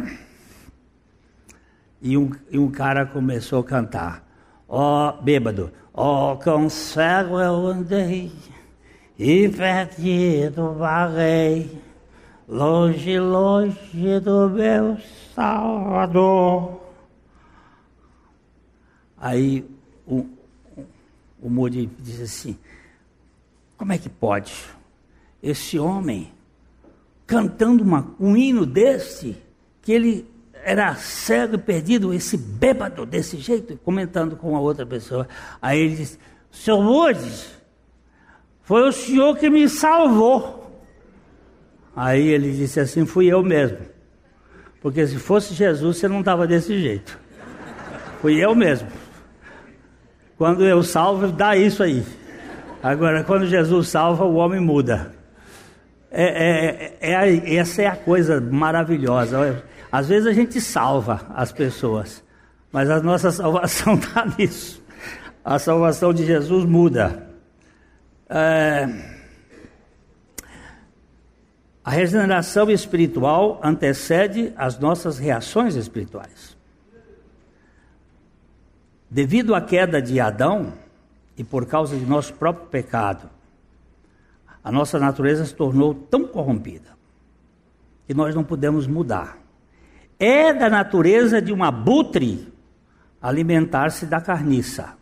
[2.01, 4.27] e, um, e um cara começou a cantar.
[4.67, 8.33] Ó, oh, bêbado, ó, oh, com cego eu andei
[9.19, 11.79] e perdido vaguei,
[12.51, 14.99] longe, longe do meu
[15.35, 16.81] Salvador.
[19.17, 19.65] Aí
[20.07, 20.27] o,
[21.41, 22.59] o, Moody disse assim:
[23.79, 24.53] como é que pode?
[25.41, 26.33] Esse homem
[27.27, 29.37] cantando uma, um hino desse,
[29.81, 35.29] que ele era cego e perdido, esse bêbado desse jeito, comentando com a outra pessoa.
[35.63, 36.19] Aí ele disse:
[36.51, 37.49] Seu Lourdes,
[38.63, 40.60] foi o senhor que me salvou.
[41.95, 43.79] Aí ele disse assim: Fui eu mesmo.
[44.81, 47.19] Porque se fosse Jesus, você não estava desse jeito.
[48.21, 48.89] Fui eu mesmo.
[50.37, 52.03] Quando eu salvo, dá isso aí.
[52.83, 55.15] Agora, quando Jesus salva, o homem muda.
[56.11, 59.63] É, é, é, é, essa é a coisa maravilhosa.
[59.93, 62.25] Às vezes a gente salva as pessoas,
[62.73, 64.83] mas a nossa salvação está nisso.
[65.45, 67.29] A salvação de Jesus muda.
[68.29, 68.89] É,
[71.91, 76.57] a regeneração espiritual antecede as nossas reações espirituais.
[79.11, 80.73] Devido à queda de Adão
[81.37, 83.29] e por causa de nosso próprio pecado,
[84.63, 86.91] a nossa natureza se tornou tão corrompida
[88.07, 89.37] que nós não podemos mudar.
[90.17, 92.53] É da natureza de um abutre
[93.21, 94.95] alimentar-se da carniça.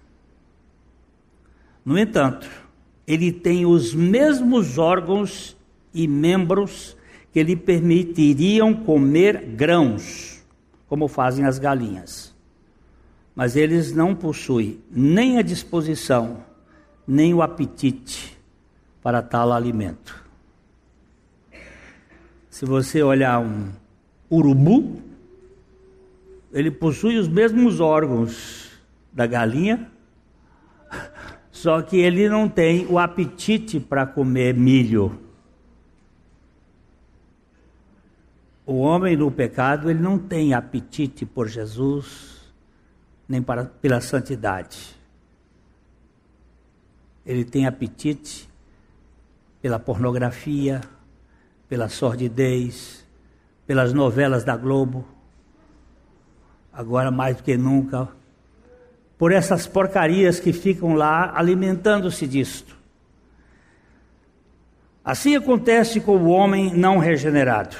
[1.84, 2.48] No entanto,
[3.06, 5.57] ele tem os mesmos órgãos
[5.92, 6.96] e membros
[7.32, 10.44] que lhe permitiriam comer grãos,
[10.88, 12.34] como fazem as galinhas.
[13.34, 16.42] Mas eles não possuem nem a disposição,
[17.06, 18.36] nem o apetite
[19.02, 20.24] para tal alimento.
[22.50, 23.68] Se você olhar um
[24.30, 25.00] urubu,
[26.52, 28.70] ele possui os mesmos órgãos
[29.12, 29.88] da galinha,
[31.52, 35.27] só que ele não tem o apetite para comer milho.
[38.68, 42.52] O homem no pecado, ele não tem apetite por Jesus,
[43.26, 44.94] nem para, pela santidade.
[47.24, 48.46] Ele tem apetite
[49.62, 50.82] pela pornografia,
[51.66, 53.06] pela sordidez,
[53.66, 55.08] pelas novelas da Globo,
[56.70, 58.06] agora mais do que nunca,
[59.16, 62.76] por essas porcarias que ficam lá alimentando-se disto.
[65.02, 67.74] Assim acontece com o homem não regenerado.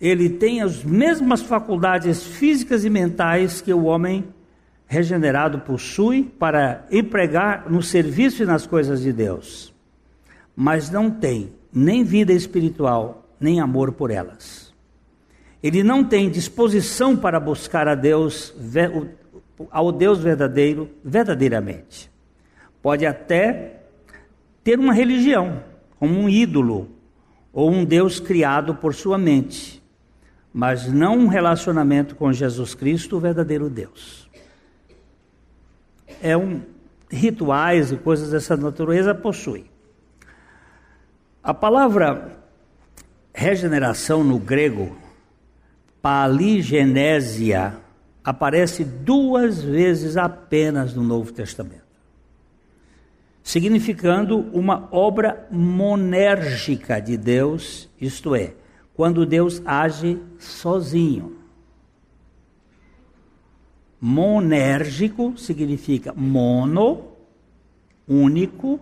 [0.00, 4.24] Ele tem as mesmas faculdades físicas e mentais que o homem
[4.86, 9.74] regenerado possui para empregar no serviço e nas coisas de Deus,
[10.56, 14.72] mas não tem nem vida espiritual, nem amor por elas.
[15.62, 18.54] Ele não tem disposição para buscar a Deus,
[19.70, 22.10] ao Deus verdadeiro, verdadeiramente.
[22.80, 23.80] Pode até
[24.62, 25.62] ter uma religião,
[25.98, 26.88] como um ídolo,
[27.52, 29.77] ou um Deus criado por sua mente,
[30.58, 34.28] mas não um relacionamento com Jesus Cristo, o verdadeiro Deus.
[36.20, 36.62] É um
[37.08, 39.66] rituais e coisas dessa natureza possui.
[41.40, 42.40] A palavra
[43.32, 44.98] regeneração no grego,
[46.02, 47.76] paligenésia,
[48.24, 51.86] aparece duas vezes apenas no Novo Testamento,
[53.44, 58.54] significando uma obra monérgica de Deus, isto é,
[58.98, 61.38] quando Deus age sozinho.
[64.00, 67.12] Monérgico significa mono,
[68.08, 68.80] único,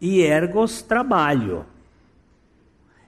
[0.00, 1.66] e ergos, trabalho.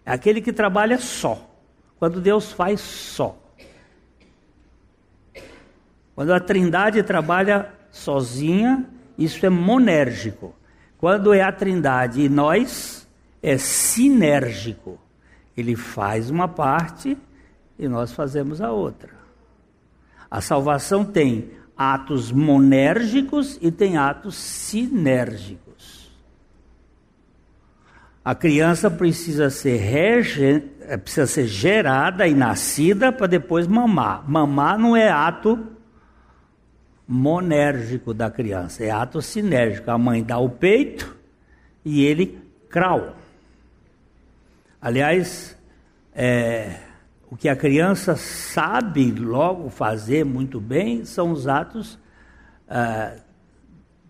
[0.05, 1.49] É aquele que trabalha só.
[1.97, 3.39] Quando Deus faz só.
[6.17, 8.85] Quando a Trindade trabalha sozinha,
[9.17, 10.57] isso é monérgico.
[10.99, 13.07] Quando é a Trindade e nós,
[13.41, 14.99] é sinérgico.
[15.57, 17.16] Ele faz uma parte
[17.78, 19.11] e nós fazemos a outra.
[20.30, 26.11] A salvação tem atos monérgicos e tem atos sinérgicos.
[28.24, 30.62] A criança precisa ser, rege...
[30.82, 34.28] Eh, precisa ser gerada e nascida para depois mamar.
[34.28, 35.59] Mamar não é ato
[37.09, 39.90] monérgico da criança, é ato sinérgico.
[39.90, 41.16] A mãe dá o peito
[41.84, 42.38] e ele
[42.68, 43.16] crau.
[44.81, 45.57] Aliás,
[46.14, 46.76] é,
[47.31, 51.99] o que a criança sabe logo fazer muito bem são os atos
[52.68, 53.14] ah,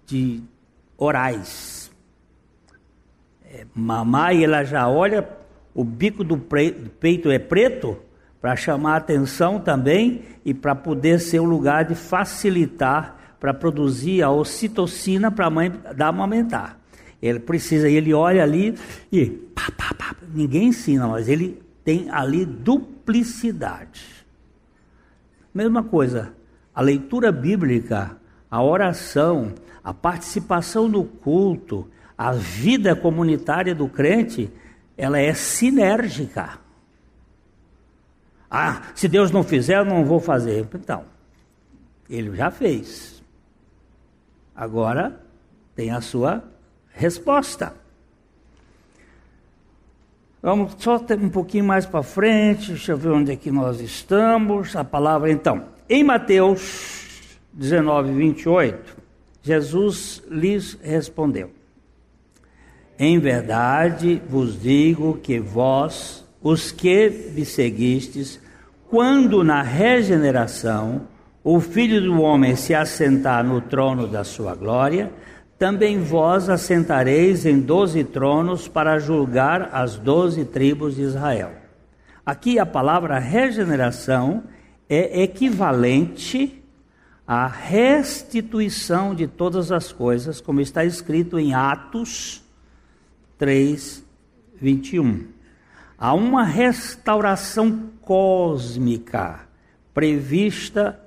[0.07, 0.43] de
[0.97, 1.91] orais.
[3.45, 5.29] É, mamar, ela já olha,
[5.75, 7.99] o bico do, pre, do peito é preto,
[8.41, 14.31] para chamar atenção também e para poder ser um lugar de facilitar para produzir a
[14.31, 16.80] ocitocina para a mãe dar amamentar.
[17.23, 18.75] Ele precisa, ele olha ali
[19.12, 20.16] e pá, pá, pá.
[20.33, 24.25] ninguém ensina, mas ele tem ali duplicidade.
[25.53, 26.33] Mesma coisa,
[26.75, 28.16] a leitura bíblica,
[28.51, 29.53] a oração,
[29.83, 34.51] a participação no culto, a vida comunitária do crente,
[34.97, 36.59] ela é sinérgica.
[38.51, 40.66] Ah, se Deus não fizer, eu não vou fazer.
[40.75, 41.05] Então,
[42.09, 43.23] ele já fez.
[44.55, 45.21] Agora
[45.75, 46.45] tem a sua
[46.93, 47.74] resposta.
[50.43, 54.74] Vamos só um pouquinho mais para frente, deixa eu ver onde é que nós estamos.
[54.74, 55.64] A palavra então.
[55.88, 58.97] Em Mateus 19, 28,
[59.43, 61.51] Jesus lhes respondeu:
[62.99, 68.41] Em verdade vos digo que vós, os que me seguistes,
[68.88, 71.03] quando na regeneração
[71.45, 75.11] o Filho do Homem se assentar no trono da sua glória,
[75.61, 81.53] também vós assentareis em doze tronos para julgar as doze tribos de Israel.
[82.25, 84.45] Aqui a palavra regeneração
[84.89, 86.65] é equivalente
[87.27, 92.43] à restituição de todas as coisas, como está escrito em Atos
[93.37, 94.03] 3,
[94.59, 95.27] 21.
[95.99, 99.41] Há uma restauração cósmica
[99.93, 100.99] prevista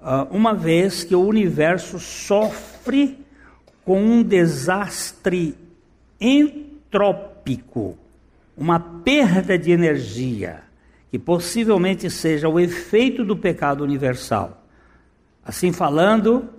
[0.00, 3.26] uh, uma vez que o universo sofre
[3.88, 5.54] com um desastre
[6.20, 7.96] entrópico,
[8.54, 10.60] uma perda de energia,
[11.10, 14.62] que possivelmente seja o efeito do pecado universal.
[15.42, 16.50] Assim falando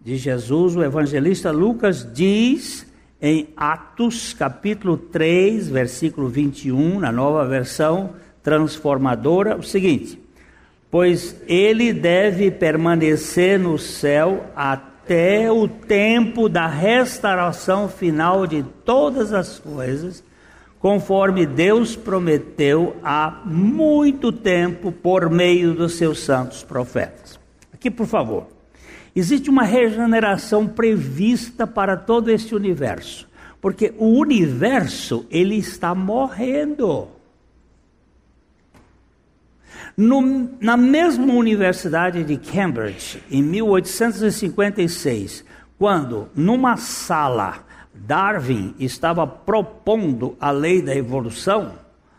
[0.00, 2.86] de Jesus, o evangelista Lucas diz
[3.20, 10.20] em Atos capítulo 3, versículo 21, na nova versão transformadora, o seguinte:
[10.88, 19.34] Pois ele deve permanecer no céu até até o tempo da restauração final de todas
[19.34, 20.24] as coisas,
[20.78, 27.38] conforme Deus prometeu há muito tempo por meio dos seus santos profetas.
[27.70, 28.46] Aqui, por favor.
[29.14, 33.28] Existe uma regeneração prevista para todo este universo,
[33.60, 37.08] porque o universo ele está morrendo.
[39.96, 45.44] No, na mesma Universidade de Cambridge, em 1856,
[45.78, 47.64] quando numa sala
[47.94, 51.72] Darwin estava propondo a lei da evolução,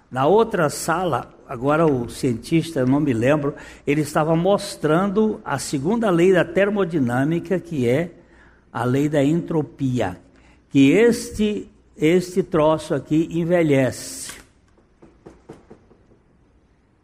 [0.09, 3.53] na outra sala agora o cientista, eu não me lembro,
[3.85, 8.11] ele estava mostrando a segunda lei da termodinâmica, que é
[8.71, 10.17] a lei da entropia,
[10.69, 14.33] que este este troço aqui envelhece.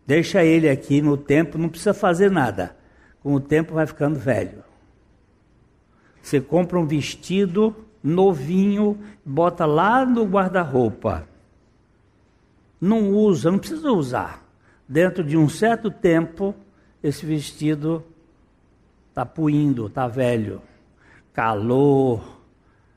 [0.06, 2.76] Deixa ele aqui no tempo, não precisa fazer nada.
[3.22, 4.64] Com o tempo vai ficando velho.
[6.22, 11.28] Você compra um vestido novinho, bota lá no guarda-roupa.
[12.80, 14.43] Não usa, não precisa usar.
[14.88, 16.56] Dentro de um certo tempo,
[17.02, 18.04] esse vestido
[19.10, 20.62] está puindo, está velho.
[21.32, 22.41] Calor,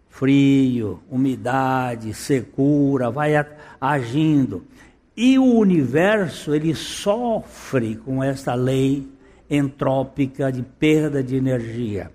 [0.09, 3.33] frio, umidade, secura, vai
[3.81, 4.65] agindo.
[5.17, 9.07] E o universo, ele sofre com essa lei
[9.49, 12.11] entrópica de perda de energia.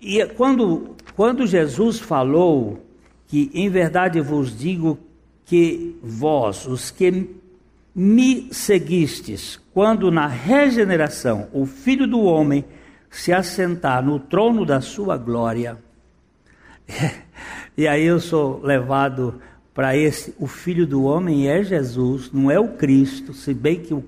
[0.00, 2.84] E quando, quando Jesus falou
[3.26, 4.98] que em verdade vos digo
[5.44, 7.28] que vós, os que
[7.94, 12.64] me seguistes, quando na regeneração o Filho do Homem
[13.10, 15.76] se assentar no trono da sua glória,
[17.76, 19.40] e aí eu sou levado
[19.78, 23.94] para esse, o Filho do Homem é Jesus, não é o Cristo, se bem que
[23.94, 24.04] o,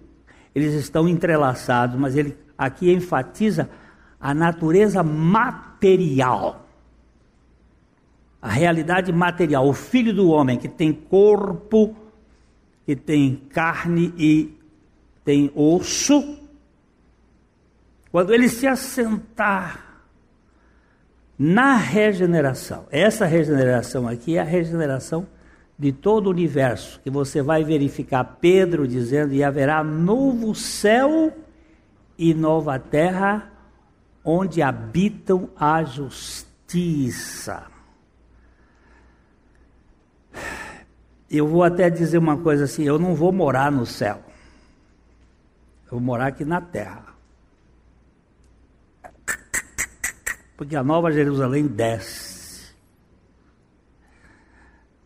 [0.52, 3.70] eles estão entrelaçados, mas ele aqui enfatiza
[4.20, 6.66] a natureza material.
[8.42, 11.94] A realidade material, o Filho do Homem que tem corpo,
[12.84, 14.52] que tem carne e
[15.24, 16.36] tem osso,
[18.10, 20.02] quando ele se assentar
[21.38, 22.88] na regeneração.
[22.90, 25.28] Essa regeneração aqui é a regeneração
[25.80, 31.34] de todo o universo, que você vai verificar Pedro dizendo: e haverá novo céu
[32.18, 33.50] e nova terra,
[34.22, 37.64] onde habitam a justiça.
[41.30, 44.20] Eu vou até dizer uma coisa assim: eu não vou morar no céu,
[45.86, 47.10] eu vou morar aqui na terra.
[50.60, 52.29] porque a Nova Jerusalém desce.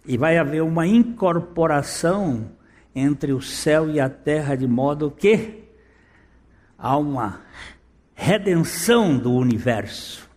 [0.06, 2.50] E vai haver uma incorporação
[2.94, 5.64] entre o céu e a terra, de modo que
[6.78, 7.40] há uma
[8.14, 10.28] redenção do universo.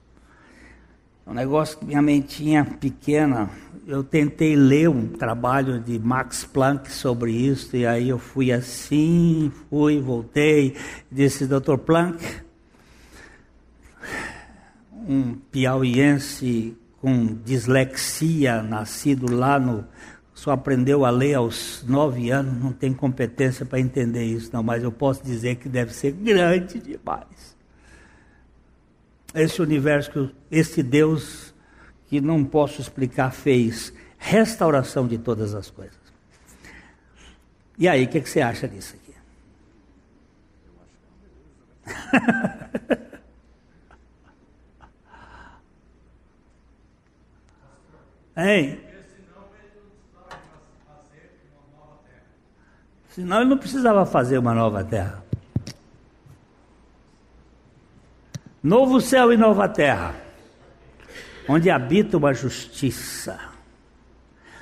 [1.26, 3.50] É um negócio que minha mentinha pequena,
[3.86, 9.52] eu tentei ler um trabalho de Max Planck sobre isso, e aí eu fui assim,
[9.70, 10.76] fui, voltei,
[11.12, 12.24] disse, doutor Planck,
[15.08, 19.86] um piauiense com dislexia, nascido lá no.
[20.34, 24.84] Só aprendeu a ler aos nove anos, não tem competência para entender isso, não, mas
[24.84, 27.58] eu posso dizer que deve ser grande demais.
[29.34, 31.54] Esse universo, esse Deus
[32.08, 35.98] que não posso explicar, fez restauração de todas as coisas.
[37.78, 39.08] E aí, o que, que você acha disso aqui?
[48.38, 48.80] Hein?
[53.10, 55.26] Senão ele não precisava fazer uma nova terra.
[58.62, 60.14] Novo céu e nova terra,
[61.50, 63.40] onde habita uma justiça.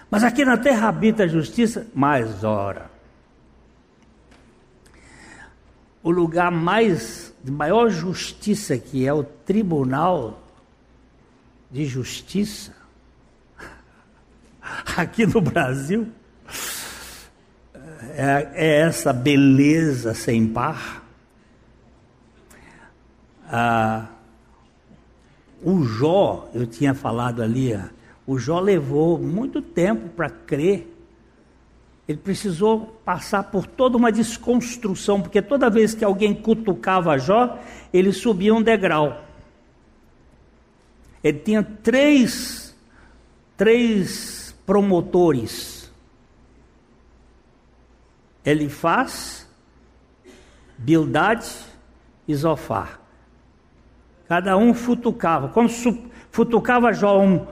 [0.10, 2.90] Mas aqui na terra habita a justiça, mais ora.
[6.02, 10.40] O lugar mais de maior justiça que é o tribunal
[11.70, 12.75] de justiça
[14.98, 16.08] aqui no Brasil
[18.16, 21.04] é, é essa beleza sem par.
[23.48, 24.08] Ah,
[25.62, 27.78] o Jó, eu tinha falado ali,
[28.26, 30.92] o Jó levou muito tempo para crer.
[32.08, 37.60] Ele precisou passar por toda uma desconstrução, porque toda vez que alguém cutucava Jó,
[37.92, 39.24] ele subia um degrau.
[41.24, 42.76] Ele tinha três,
[43.58, 45.92] três promotores.
[48.44, 49.48] Elifaz,
[50.78, 51.50] Bildade
[52.28, 53.00] e Zofar.
[54.28, 55.50] Cada um futucava.
[55.50, 55.70] Quando
[56.32, 57.46] futucava Jó um,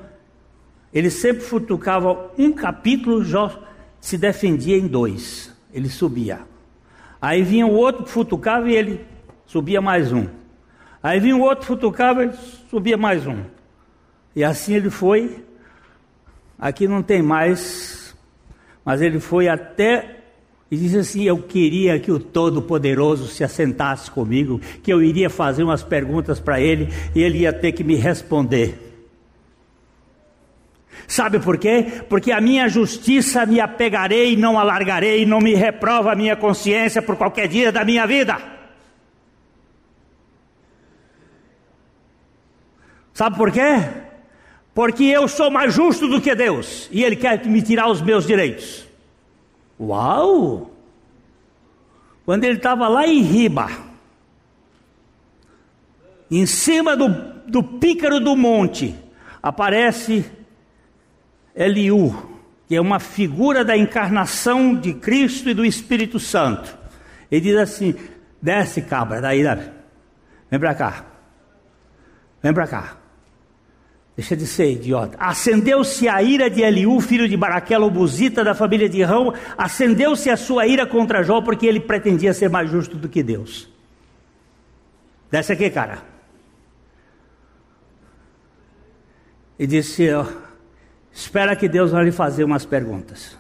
[0.93, 3.64] ele sempre futucava um capítulo, Jó
[3.99, 5.51] se defendia em dois.
[5.74, 6.41] Ele subia.
[7.22, 9.05] Aí vinha o outro, futucava e ele
[9.45, 10.28] subia mais um.
[11.01, 12.34] Aí vinha o outro, futucava e
[12.70, 13.43] subia mais um.
[14.36, 15.43] E assim ele foi
[16.64, 18.16] aqui não tem mais,
[18.86, 20.20] mas ele foi até
[20.72, 25.64] e disse assim: Eu queria que o Todo-Poderoso se assentasse comigo, que eu iria fazer
[25.64, 28.80] umas perguntas para ele e ele ia ter que me responder.
[31.05, 32.01] Sabe por quê?
[32.07, 37.18] Porque a minha justiça me apegarei, não alargarei, não me reprova a minha consciência por
[37.18, 38.38] qualquer dia da minha vida.
[43.14, 44.02] Sabe por quê?
[44.74, 48.26] Porque eu sou mais justo do que Deus e Ele quer me tirar os meus
[48.26, 48.88] direitos.
[49.80, 50.71] Uau!
[52.26, 53.69] Quando ele estava lá em Riba,
[56.32, 57.09] em cima do,
[57.47, 58.95] do pícaro do monte,
[59.41, 60.26] aparece
[61.53, 62.15] Eliú,
[62.67, 66.78] que é uma figura da encarnação de Cristo e do Espírito Santo.
[67.30, 67.95] Ele diz assim:
[68.41, 69.69] desce cabra, daí, daí.
[70.49, 71.05] vem para cá,
[72.41, 73.02] vem para cá.
[74.16, 75.18] Deixa de ser idiota.
[75.20, 79.34] Acendeu-se a ira de Eliú, filho de Baraquel, obusita da família de Rão.
[79.57, 83.68] Acendeu-se a sua ira contra Jó, porque ele pretendia ser mais justo do que Deus.
[85.32, 86.03] Desce aqui, cara.
[89.57, 90.07] E disse:
[91.11, 93.36] Espera que Deus vai lhe fazer umas perguntas.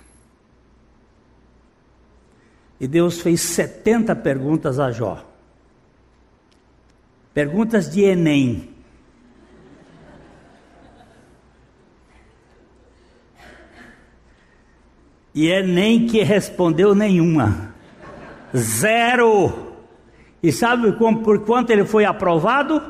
[2.79, 5.23] E Deus fez 70 perguntas a Jó.
[7.31, 8.72] Perguntas de Enem.
[15.33, 17.73] E é nem que respondeu nenhuma.
[18.55, 19.73] Zero.
[20.41, 20.91] E sabe
[21.23, 22.81] por quanto ele foi aprovado?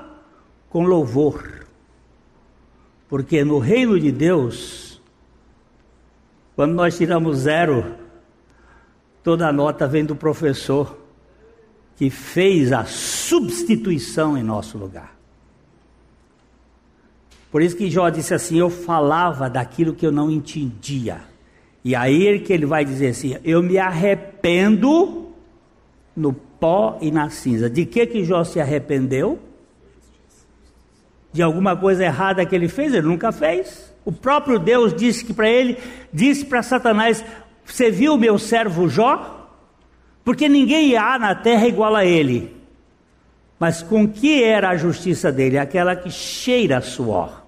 [0.69, 1.65] Com louvor.
[3.07, 5.01] Porque no reino de Deus,
[6.55, 7.95] quando nós tiramos zero,
[9.23, 10.97] toda a nota vem do professor
[11.95, 15.15] que fez a substituição em nosso lugar.
[17.51, 21.32] Por isso que Jó disse assim: Eu falava daquilo que eu não entendia
[21.83, 25.31] e aí que ele vai dizer assim: Eu me arrependo
[26.15, 27.69] no pó e na cinza.
[27.69, 29.37] De que que Jó se arrependeu?
[31.31, 32.93] De alguma coisa errada que ele fez?
[32.93, 33.93] Ele nunca fez.
[34.05, 35.77] O próprio Deus disse que para ele,
[36.11, 37.23] disse para Satanás:
[37.65, 39.49] Você viu meu servo Jó?
[40.23, 42.55] Porque ninguém há na terra igual a ele.
[43.59, 45.57] Mas com que era a justiça dele?
[45.57, 47.43] Aquela que cheira suor.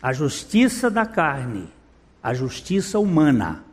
[0.00, 1.68] A justiça da carne
[2.22, 3.64] a justiça humana.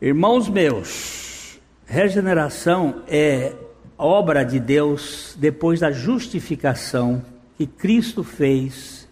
[0.00, 3.54] Irmãos meus, regeneração é
[3.98, 7.24] obra de Deus depois da justificação
[7.56, 9.08] que Cristo fez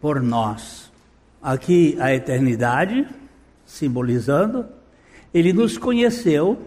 [0.00, 0.90] por nós.
[1.42, 3.06] Aqui a eternidade,
[3.66, 4.66] simbolizando,
[5.32, 6.58] ele nos conheceu,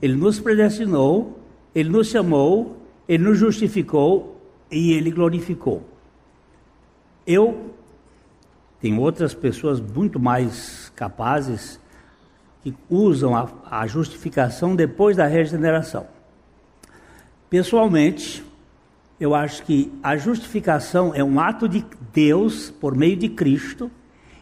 [0.00, 1.40] ele nos predestinou,
[1.74, 2.76] ele nos chamou,
[3.08, 4.40] ele nos justificou
[4.70, 5.82] e ele glorificou.
[7.26, 7.72] Eu
[8.82, 11.78] tem outras pessoas muito mais capazes
[12.64, 16.08] que usam a, a justificação depois da regeneração.
[17.48, 18.44] Pessoalmente,
[19.20, 23.88] eu acho que a justificação é um ato de Deus por meio de Cristo,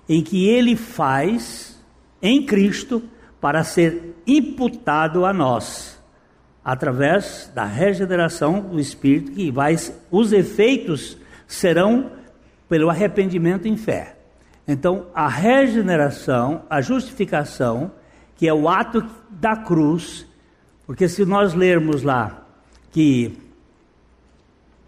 [0.09, 1.79] em que ele faz
[2.23, 3.03] em Cristo
[3.43, 6.03] para ser imputado a nós,
[6.65, 9.77] através da regeneração do Espírito, que vai,
[10.11, 12.13] os efeitos serão
[12.71, 14.20] pelo arrependimento em fé.
[14.67, 17.91] Então, a regeneração, a justificação,
[18.37, 20.27] que é o ato da cruz,
[20.87, 22.47] porque se nós lermos lá
[22.93, 23.39] que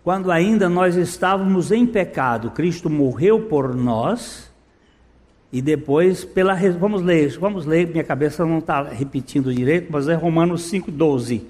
[0.03, 4.51] quando ainda nós estávamos em pecado, Cristo morreu por nós,
[5.53, 10.15] e depois, pela vamos ler, vamos ler, minha cabeça não está repetindo direito, mas é
[10.15, 11.43] Romanos 5,12.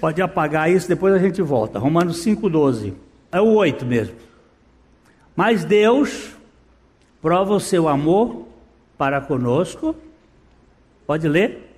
[0.00, 1.78] Pode apagar isso, depois a gente volta.
[1.78, 2.92] Romanos 5,12.
[3.30, 4.16] É o 8 mesmo.
[5.36, 6.36] Mas Deus,
[7.24, 8.46] prova o seu amor
[8.98, 9.96] para conosco.
[11.06, 11.74] Pode ler?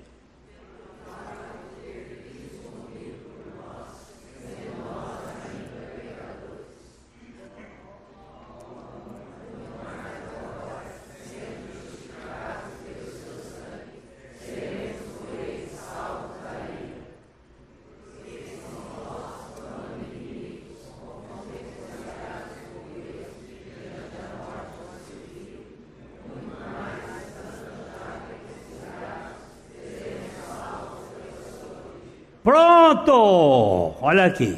[32.47, 33.97] Pronto!
[34.17, 34.57] Olha aqui.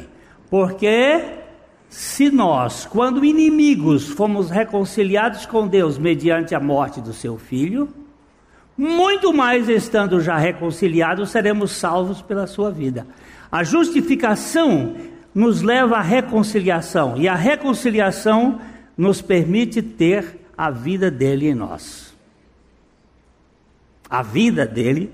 [0.49, 1.21] Porque
[1.89, 7.89] se nós, quando inimigos, fomos reconciliados com Deus mediante a morte do seu filho,
[8.77, 13.05] muito mais estando já reconciliados, seremos salvos pela sua vida.
[13.51, 14.95] A justificação
[15.35, 18.61] nos leva à reconciliação, e a reconciliação
[18.97, 22.15] nos permite ter a vida dele em nós.
[24.09, 25.13] A vida dele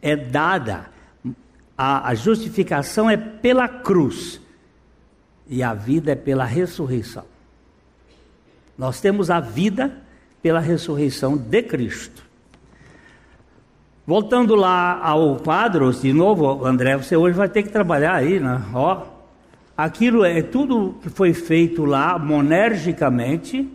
[0.00, 0.93] é dada
[1.76, 4.40] a, a justificação é pela cruz
[5.48, 7.24] e a vida é pela ressurreição.
[8.76, 9.92] Nós temos a vida
[10.42, 12.24] pela ressurreição de Cristo.
[14.06, 18.60] Voltando lá ao quadro, de novo, André, você hoje vai ter que trabalhar aí, né?
[18.74, 19.02] Ó,
[19.76, 23.66] aquilo é tudo que foi feito lá monergicamente.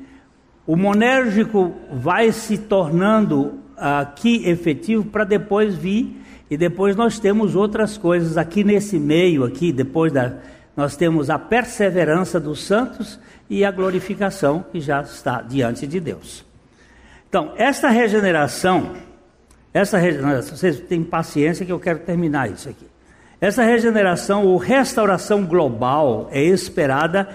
[0.68, 6.16] O monérgico vai se tornando aqui efetivo para depois vir
[6.50, 10.34] e depois nós temos outras coisas aqui nesse meio aqui, depois da
[10.76, 13.20] nós temos a perseverança dos santos
[13.50, 16.46] e a glorificação que já está diante de Deus.
[17.28, 18.94] Então, essa regeneração,
[19.74, 22.86] essa regeneração, vocês têm paciência que eu quero terminar isso aqui.
[23.42, 27.28] Essa regeneração ou restauração global é esperada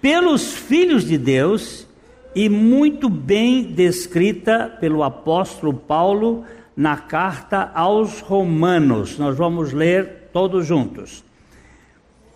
[0.00, 1.86] pelos filhos de Deus
[2.34, 6.44] e muito bem descrita pelo apóstolo Paulo
[6.78, 9.18] na carta aos Romanos.
[9.18, 11.24] Nós vamos ler todos juntos.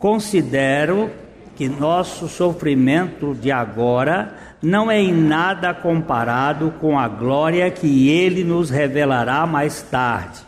[0.00, 1.12] Considero
[1.54, 8.42] que nosso sofrimento de agora não é em nada comparado com a glória que ele
[8.42, 10.40] nos revelará mais tarde,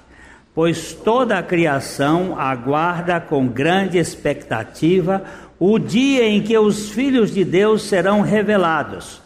[0.53, 5.23] pois toda a criação aguarda com grande expectativa
[5.57, 9.24] o dia em que os filhos de Deus serão revelados.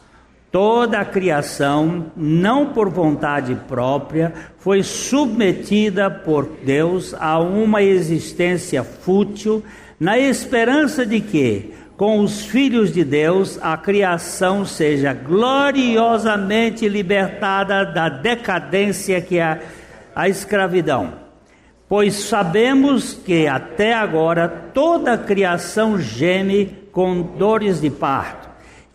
[0.51, 9.63] Toda a criação, não por vontade própria, foi submetida por Deus a uma existência fútil,
[10.01, 18.09] na esperança de que, com os filhos de Deus, a criação seja gloriosamente libertada da
[18.09, 19.61] decadência que é
[20.15, 21.13] a escravidão.
[21.89, 28.48] Pois sabemos que até agora toda a criação geme com dores de parto.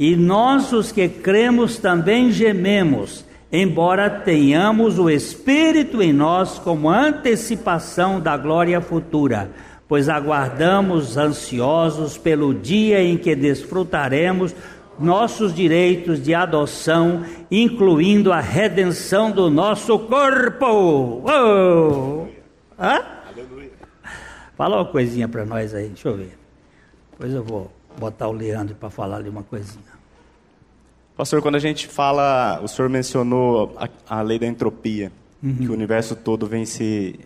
[0.03, 8.19] E nós, os que cremos, também gememos, embora tenhamos o Espírito em nós como antecipação
[8.19, 9.49] da glória futura,
[9.87, 14.53] pois aguardamos ansiosos pelo dia em que desfrutaremos
[14.99, 21.23] nossos direitos de adoção, incluindo a redenção do nosso corpo.
[21.25, 22.27] Oh!
[22.77, 22.99] Hã?
[24.57, 26.37] Fala uma coisinha para nós aí, deixa eu ver.
[27.11, 29.92] Depois eu vou botar o Leandro para falar ali uma coisinha.
[31.15, 35.11] Pastor, quando a gente fala, o senhor mencionou a, a lei da entropia,
[35.43, 35.57] uhum.
[35.57, 37.19] que o universo todo vem se,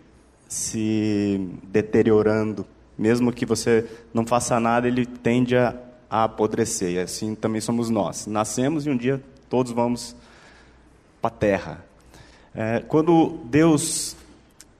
[0.47, 2.65] se deteriorando.
[2.97, 5.73] Mesmo que você não faça nada, ele tende a,
[6.09, 6.91] a apodrecer.
[6.95, 8.27] E assim também somos nós.
[8.27, 10.15] Nascemos e um dia todos vamos
[11.21, 11.85] para a terra.
[12.53, 14.17] É, quando Deus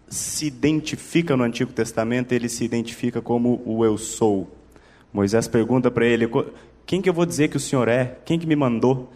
[0.09, 4.49] se identifica no Antigo Testamento, ele se identifica como o eu sou.
[5.13, 6.29] Moisés pergunta para ele:
[6.87, 8.17] Quem que eu vou dizer que o Senhor é?
[8.23, 9.11] Quem que me mandou?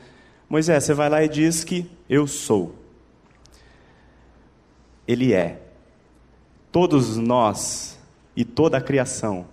[0.49, 2.75] Moisés, você vai lá e diz que eu sou.
[5.07, 5.61] Ele é.
[6.69, 7.97] Todos nós
[8.35, 9.45] e toda a criação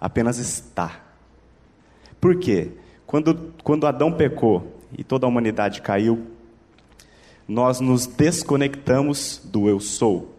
[0.00, 1.02] apenas está.
[2.18, 2.70] Por quê?
[3.06, 6.26] Quando, quando Adão pecou e toda a humanidade caiu,
[7.46, 10.34] nós nos desconectamos do eu sou.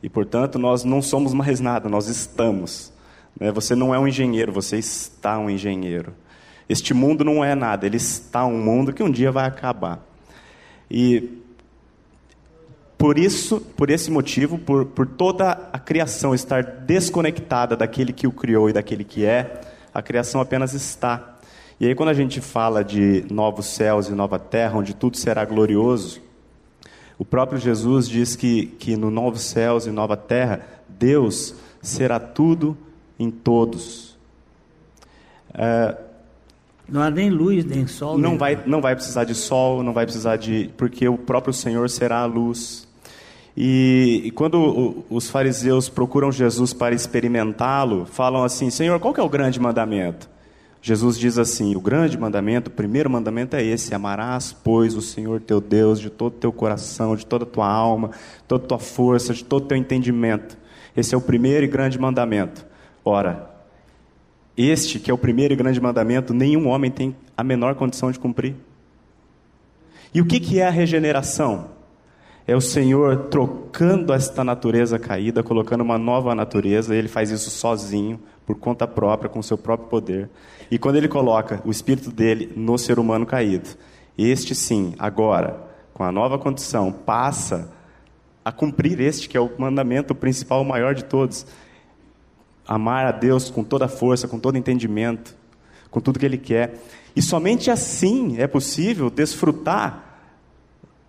[0.00, 2.92] E portanto, nós não somos mais nada, nós estamos.
[3.38, 3.50] Né?
[3.50, 6.14] Você não é um engenheiro, você está um engenheiro.
[6.70, 9.98] Este mundo não é nada, ele está um mundo que um dia vai acabar.
[10.88, 11.42] E
[12.96, 18.30] por isso, por esse motivo, por, por toda a criação estar desconectada daquele que o
[18.30, 19.60] criou e daquele que é,
[19.92, 21.40] a criação apenas está.
[21.80, 25.44] E aí, quando a gente fala de novos céus e nova terra, onde tudo será
[25.44, 26.20] glorioso,
[27.18, 31.52] o próprio Jesus diz que, que no novos céus e nova terra, Deus
[31.82, 32.78] será tudo
[33.18, 34.16] em todos.
[35.52, 36.09] É,
[36.90, 38.18] não há nem luz, nem sol.
[38.18, 40.70] Não, nem vai, não vai precisar de sol, não vai precisar de.
[40.76, 42.88] Porque o próprio Senhor será a luz.
[43.56, 49.20] E, e quando o, os fariseus procuram Jesus para experimentá-lo, falam assim: Senhor, qual que
[49.20, 50.28] é o grande mandamento?
[50.82, 55.40] Jesus diz assim: o grande mandamento, o primeiro mandamento é esse: amarás, pois, o Senhor
[55.40, 58.10] teu Deus de todo o teu coração, de toda a tua alma,
[58.48, 60.56] toda a tua força, de todo o teu entendimento.
[60.96, 62.64] Esse é o primeiro e grande mandamento.
[63.04, 63.49] Ora,
[64.68, 68.18] este que é o primeiro e grande mandamento, nenhum homem tem a menor condição de
[68.18, 68.54] cumprir.
[70.12, 71.68] E o que, que é a regeneração?
[72.46, 78.18] É o Senhor trocando esta natureza caída, colocando uma nova natureza, ele faz isso sozinho,
[78.44, 80.28] por conta própria, com seu próprio poder.
[80.70, 83.68] E quando ele coloca o espírito dele no ser humano caído,
[84.18, 85.60] este sim, agora,
[85.94, 87.70] com a nova condição, passa
[88.44, 91.46] a cumprir este que é o mandamento principal, o maior de todos,
[92.66, 95.34] amar a Deus com toda força, com todo entendimento,
[95.90, 96.74] com tudo que Ele quer.
[97.14, 100.10] E somente assim é possível desfrutar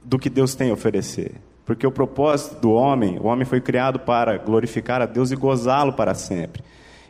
[0.04, 1.34] do que Deus tem a oferecer.
[1.66, 5.94] Porque o propósito do homem, o homem foi criado para glorificar a Deus e gozá-lo
[5.94, 6.64] para sempre.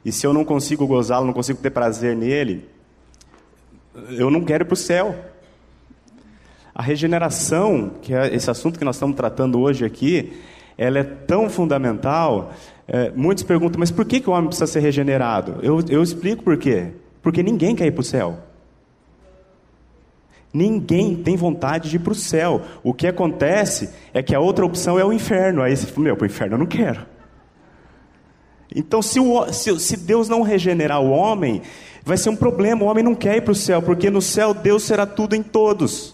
[0.03, 2.69] E se eu não consigo gozá-lo, não consigo ter prazer nele,
[4.09, 5.15] eu não quero ir para o céu.
[6.73, 10.33] A regeneração, que é esse assunto que nós estamos tratando hoje aqui,
[10.77, 12.53] ela é tão fundamental.
[12.93, 15.59] É, muitos perguntam, mas por que, que o homem precisa ser regenerado?
[15.63, 16.87] Eu, eu explico por quê.
[17.21, 18.37] Porque ninguém quer ir para o céu.
[20.53, 22.61] Ninguém tem vontade de ir para o céu.
[22.83, 25.61] O que acontece é que a outra opção é o inferno.
[25.61, 27.05] Aí você fala, meu, para o inferno eu não quero.
[28.75, 31.61] Então, se, o, se, se, Deus não regenerar o homem,
[32.03, 32.83] vai ser um problema.
[32.83, 35.43] O homem não quer ir para o céu, porque no céu Deus será tudo em
[35.43, 36.13] todos.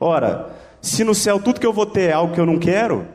[0.00, 0.50] Ora,
[0.82, 3.06] se no céu tudo que eu vou ter é algo que eu não quero,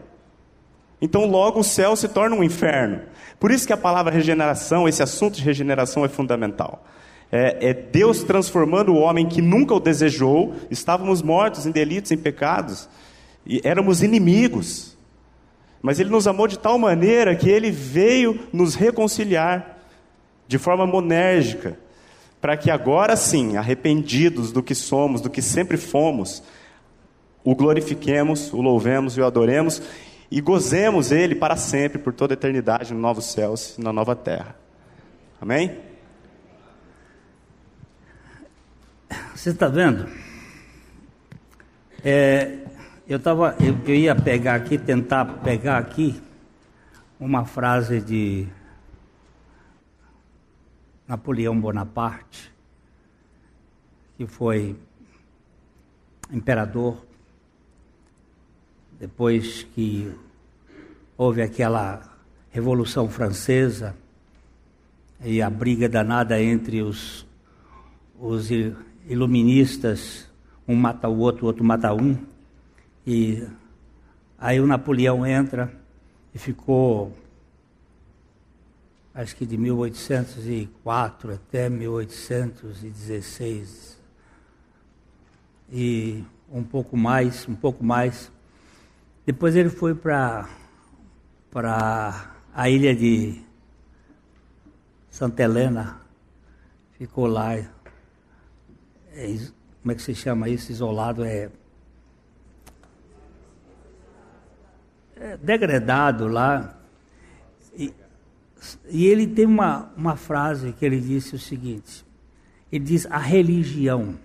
[1.03, 3.01] então logo o céu se torna um inferno.
[3.37, 6.81] Por isso que a palavra regeneração, esse assunto de regeneração é fundamental.
[7.29, 12.17] É, é Deus transformando o homem que nunca o desejou, estávamos mortos em delitos, em
[12.17, 12.87] pecados,
[13.45, 14.97] e éramos inimigos.
[15.81, 19.79] Mas Ele nos amou de tal maneira que Ele veio nos reconciliar
[20.47, 21.77] de forma monérgica,
[22.39, 26.41] para que agora sim, arrependidos do que somos, do que sempre fomos,
[27.43, 29.81] o glorifiquemos, o louvemos e o adoremos
[30.29, 34.15] e gozemos Ele para sempre, por toda a eternidade, no novos céus e na nova
[34.15, 34.55] terra.
[35.39, 35.77] Amém?
[39.35, 40.07] Você está vendo?
[42.03, 42.59] É,
[43.07, 46.21] eu, tava, eu, eu ia pegar aqui, tentar pegar aqui
[47.19, 48.47] uma frase de
[51.07, 52.51] Napoleão Bonaparte,
[54.17, 54.75] que foi
[56.31, 57.05] imperador
[58.99, 60.11] depois que
[61.17, 62.01] houve aquela
[62.51, 63.95] Revolução Francesa
[65.23, 67.25] e a briga danada entre os,
[68.19, 68.49] os
[69.07, 70.27] iluministas,
[70.67, 72.17] um mata o outro, o outro mata um,
[73.05, 73.45] e
[74.37, 75.73] aí o Napoleão entra
[76.33, 77.15] e ficou,
[79.13, 84.01] acho que de 1804 até 1816,
[85.71, 88.31] e um pouco mais, um pouco mais,
[89.25, 90.49] depois ele foi para
[92.53, 93.41] a ilha de
[95.09, 96.01] Santa Helena,
[96.97, 97.55] ficou lá.
[97.55, 97.67] É,
[99.81, 100.71] como é que se chama isso?
[100.71, 101.49] Isolado é,
[105.15, 106.77] é degradado lá.
[107.77, 107.93] E,
[108.89, 112.05] e ele tem uma, uma frase que ele disse o seguinte:
[112.69, 114.19] ele diz a religião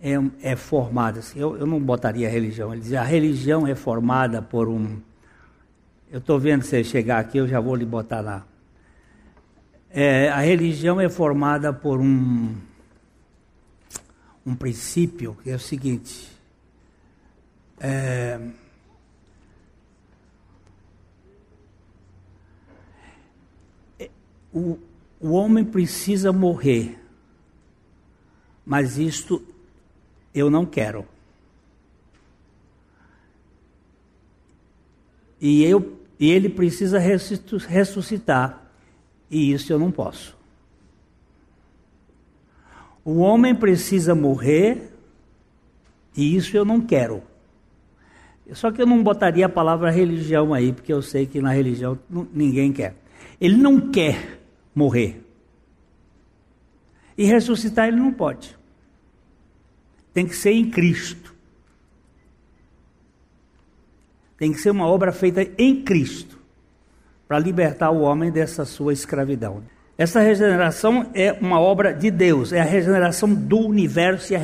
[0.00, 4.42] é, é formada, assim, eu, eu não botaria religião, ele dizia, a religião é formada
[4.42, 5.00] por um.
[6.10, 8.46] Eu estou vendo você chegar aqui, eu já vou lhe botar lá.
[9.90, 12.54] É, a religião é formada por um,
[14.44, 16.30] um princípio que é o seguinte.
[17.80, 18.38] É,
[23.98, 24.10] é
[24.52, 24.78] o,
[25.20, 26.98] o homem precisa morrer,
[28.64, 29.55] mas isto
[30.36, 31.06] eu não quero.
[35.40, 38.70] E, eu, e ele precisa ressuscitar,
[39.30, 40.36] e isso eu não posso.
[43.02, 44.92] O homem precisa morrer,
[46.14, 47.22] e isso eu não quero.
[48.52, 51.98] Só que eu não botaria a palavra religião aí, porque eu sei que na religião
[52.32, 52.94] ninguém quer.
[53.40, 54.40] Ele não quer
[54.74, 55.22] morrer.
[57.16, 58.56] E ressuscitar ele não pode
[60.16, 61.34] tem que ser em Cristo.
[64.38, 66.38] Tem que ser uma obra feita em Cristo
[67.28, 69.62] para libertar o homem dessa sua escravidão.
[69.98, 74.40] Essa regeneração é uma obra de Deus, é a regeneração do universo e a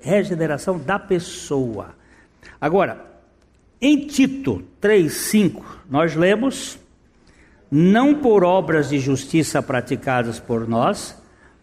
[0.00, 1.94] regeneração da pessoa.
[2.58, 3.04] Agora,
[3.78, 6.78] em Tito 3:5, nós lemos:
[7.70, 11.14] não por obras de justiça praticadas por nós,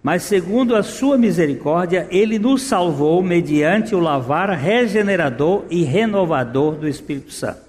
[0.03, 6.85] mas segundo a sua misericórdia, ele nos salvou mediante o lavar regenerador e renovador do
[6.85, 7.61] Espírito Santo.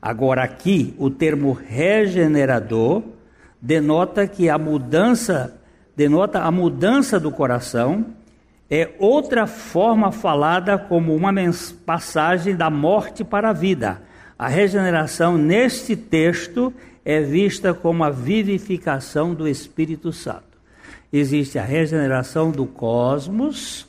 [0.00, 3.02] Agora, aqui, o termo regenerador
[3.62, 5.58] denota que a mudança,
[5.96, 8.04] denota a mudança do coração,
[8.68, 11.32] é outra forma falada como uma
[11.86, 14.02] passagem da morte para a vida.
[14.38, 20.53] A regeneração neste texto é vista como a vivificação do Espírito Santo
[21.16, 23.86] existe a regeneração do cosmos,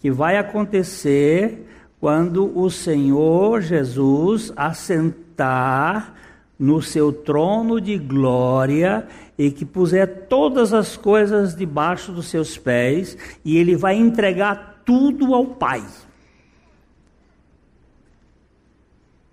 [0.00, 1.66] que vai acontecer
[1.98, 6.14] quando o Senhor Jesus assentar
[6.58, 13.18] no seu trono de glória e que puser todas as coisas debaixo dos seus pés,
[13.44, 15.84] e ele vai entregar tudo ao Pai.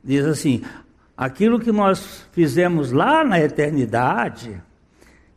[0.04, 0.64] Diz assim:
[1.16, 4.60] aquilo que nós fizemos lá na eternidade,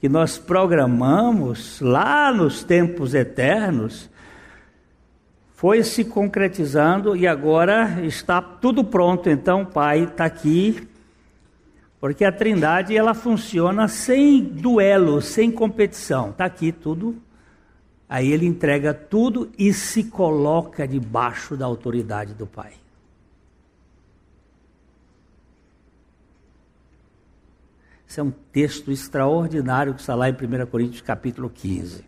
[0.03, 4.11] que nós programamos lá nos tempos eternos,
[5.55, 9.31] foi se concretizando e agora está tudo pronto.
[9.31, 10.89] Então, Pai está aqui,
[12.01, 16.31] porque a Trindade ela funciona sem duelo, sem competição.
[16.31, 17.15] Está aqui tudo.
[18.09, 22.73] Aí ele entrega tudo e se coloca debaixo da autoridade do Pai.
[28.13, 32.05] Esse é um texto extraordinário que está lá em 1 Coríntios capítulo 15.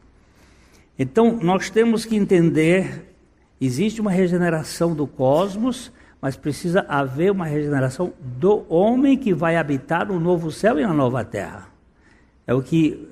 [0.99, 3.15] Então, nós temos que entender
[3.59, 5.91] Existe uma regeneração do cosmos,
[6.21, 10.93] mas precisa haver uma regeneração do homem que vai habitar no novo céu e na
[10.93, 11.69] nova terra.
[12.47, 13.09] É o que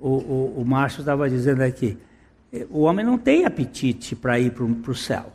[0.00, 1.96] o, o, o Márcio estava dizendo aqui.
[2.68, 5.32] O homem não tem apetite para ir para o céu.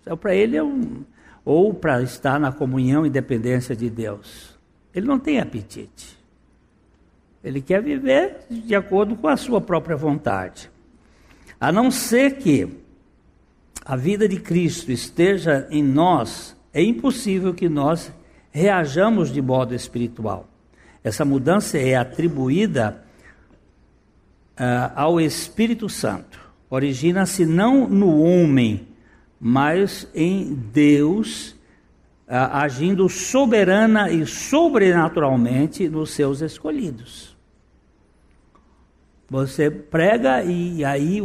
[0.00, 1.02] O céu para ele é um.
[1.46, 4.55] Ou para estar na comunhão e dependência de Deus.
[4.96, 6.16] Ele não tem apetite.
[7.44, 10.70] Ele quer viver de acordo com a sua própria vontade.
[11.60, 12.66] A não ser que
[13.84, 18.10] a vida de Cristo esteja em nós, é impossível que nós
[18.50, 20.48] reajamos de modo espiritual.
[21.04, 23.04] Essa mudança é atribuída
[24.58, 26.40] uh, ao Espírito Santo.
[26.68, 28.88] Origina-se não no homem,
[29.38, 31.55] mas em Deus,
[32.28, 37.36] agindo soberana e sobrenaturalmente nos seus escolhidos.
[39.28, 41.20] Você prega e aí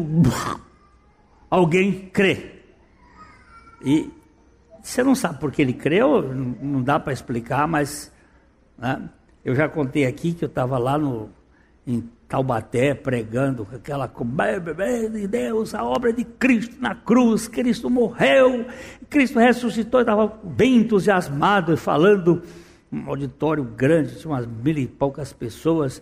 [1.50, 2.62] alguém crê.
[3.84, 4.12] E
[4.82, 8.12] você não sabe por que ele creu, não dá para explicar, mas
[8.78, 9.10] né,
[9.44, 11.30] eu já contei aqui que eu estava lá no,
[11.86, 14.10] em Taubaté pregando aquela
[15.12, 18.68] de Deus, a obra de Cristo na cruz, Cristo morreu,
[19.10, 22.42] Cristo ressuscitou, estava bem entusiasmado falando,
[22.90, 26.02] um auditório grande, tinha umas mil e poucas pessoas,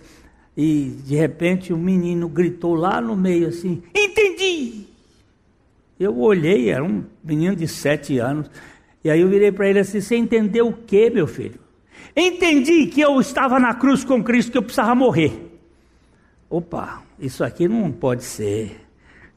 [0.56, 4.86] e de repente um menino gritou lá no meio assim: Entendi!
[6.00, 8.52] Eu olhei, era um menino de sete anos,
[9.04, 11.60] e aí eu virei para ele assim: Você entendeu o que, meu filho?
[12.16, 15.49] Entendi que eu estava na cruz com Cristo, que eu precisava morrer.
[16.50, 18.82] Opa, isso aqui não pode ser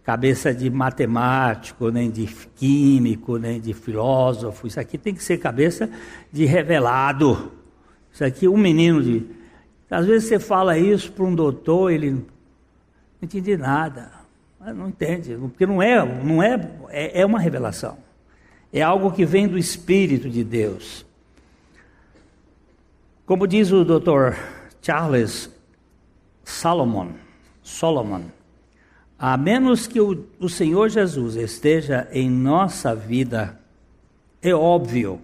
[0.02, 4.66] cabeça de matemático, nem de químico, nem de filósofo.
[4.66, 5.90] Isso aqui tem que ser cabeça
[6.32, 7.52] de revelado.
[8.12, 9.26] Isso aqui, um menino de.
[9.90, 12.24] Às vezes você fala isso para um doutor, ele não
[13.20, 14.10] entendi nada.
[14.74, 16.58] Não entende, porque não é, não é,
[16.88, 17.98] é, é uma revelação.
[18.72, 21.04] É algo que vem do Espírito de Deus.
[23.26, 24.36] Como diz o Dr.
[24.80, 25.51] Charles
[26.44, 27.12] Salomon,
[27.62, 28.24] Solomon,
[29.18, 33.60] a menos que o, o Senhor Jesus esteja em nossa vida,
[34.40, 35.20] é óbvio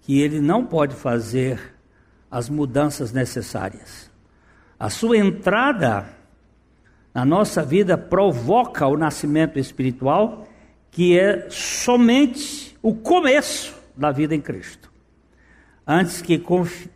[0.00, 1.76] que Ele não pode fazer
[2.30, 4.10] as mudanças necessárias.
[4.78, 6.08] A sua entrada
[7.14, 10.48] na nossa vida provoca o nascimento espiritual,
[10.90, 14.90] que é somente o começo da vida em Cristo.
[15.86, 16.42] Antes, que,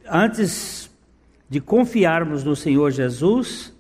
[0.08, 0.90] antes
[1.49, 3.72] de confiarmos no Senhor Jesus,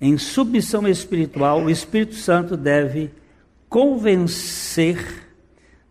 [0.00, 3.12] em submissão espiritual, o Espírito Santo deve
[3.68, 5.28] convencer,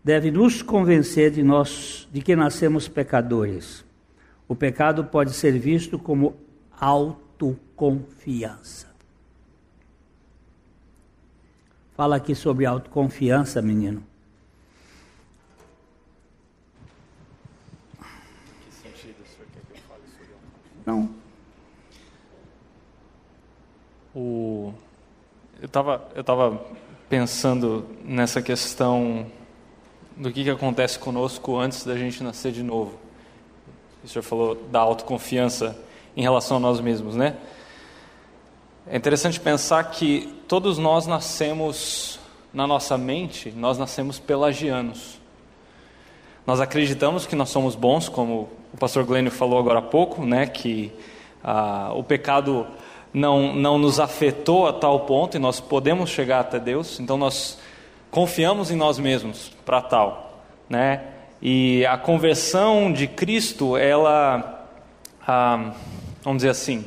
[0.02, 3.84] deve nos convencer de nós, de que nascemos pecadores.
[4.48, 6.34] O pecado pode ser visto como
[6.78, 8.88] autoconfiança.
[11.94, 14.02] Fala aqui sobre autoconfiança, menino.
[18.64, 20.34] Que sentido o senhor quer que eu fale sobre
[20.86, 21.20] Não.
[24.14, 24.72] O...
[25.60, 26.60] Eu estava eu tava
[27.08, 29.26] pensando nessa questão
[30.16, 32.98] do que, que acontece conosco antes da gente nascer de novo.
[34.02, 35.76] O senhor falou da autoconfiança
[36.16, 37.36] em relação a nós mesmos, né?
[38.86, 42.18] É interessante pensar que todos nós nascemos
[42.52, 45.20] na nossa mente, nós nascemos pelagianos.
[46.46, 50.46] Nós acreditamos que nós somos bons, como o pastor Glênio falou agora há pouco, né,
[50.46, 50.92] que
[51.44, 52.66] ah, o pecado
[53.12, 57.58] não, não nos afetou a tal ponto e nós podemos chegar até Deus, então nós
[58.10, 60.42] confiamos em nós mesmos para tal.
[60.68, 61.02] Né?
[61.42, 64.68] E a conversão de Cristo, ela,
[65.26, 65.72] ah,
[66.22, 66.84] vamos dizer assim,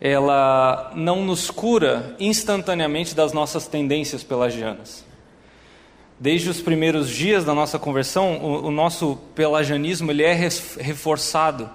[0.00, 5.04] ela não nos cura instantaneamente das nossas tendências pelagianas.
[6.18, 11.68] Desde os primeiros dias da nossa conversão, o, o nosso pelagianismo ele é reforçado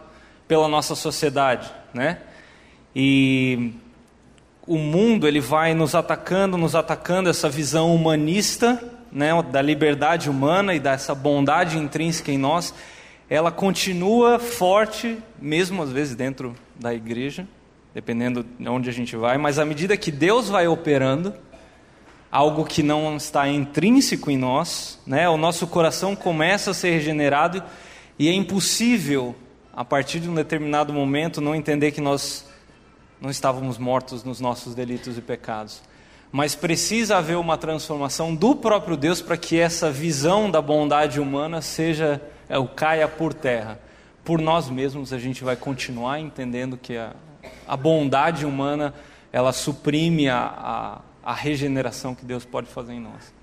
[0.47, 2.19] pela nossa sociedade, né?
[2.95, 3.71] E
[4.65, 10.75] o mundo ele vai nos atacando, nos atacando essa visão humanista, né, da liberdade humana
[10.75, 12.73] e dessa bondade intrínseca em nós,
[13.29, 17.47] ela continua forte, mesmo às vezes dentro da igreja,
[17.93, 21.33] dependendo de onde a gente vai, mas à medida que Deus vai operando,
[22.31, 25.27] algo que não está intrínseco em nós, né?
[25.27, 27.63] O nosso coração começa a ser regenerado
[28.17, 29.35] e é impossível
[29.73, 32.48] a partir de um determinado momento não entender que nós
[33.21, 35.81] não estávamos mortos nos nossos delitos e pecados.
[36.31, 41.61] Mas precisa haver uma transformação do próprio Deus para que essa visão da bondade humana
[41.61, 43.79] seja é, o caia por terra.
[44.23, 47.13] Por nós mesmos a gente vai continuar entendendo que a,
[47.67, 48.93] a bondade humana
[49.31, 53.33] ela suprime a, a, a regeneração que Deus pode fazer em nós.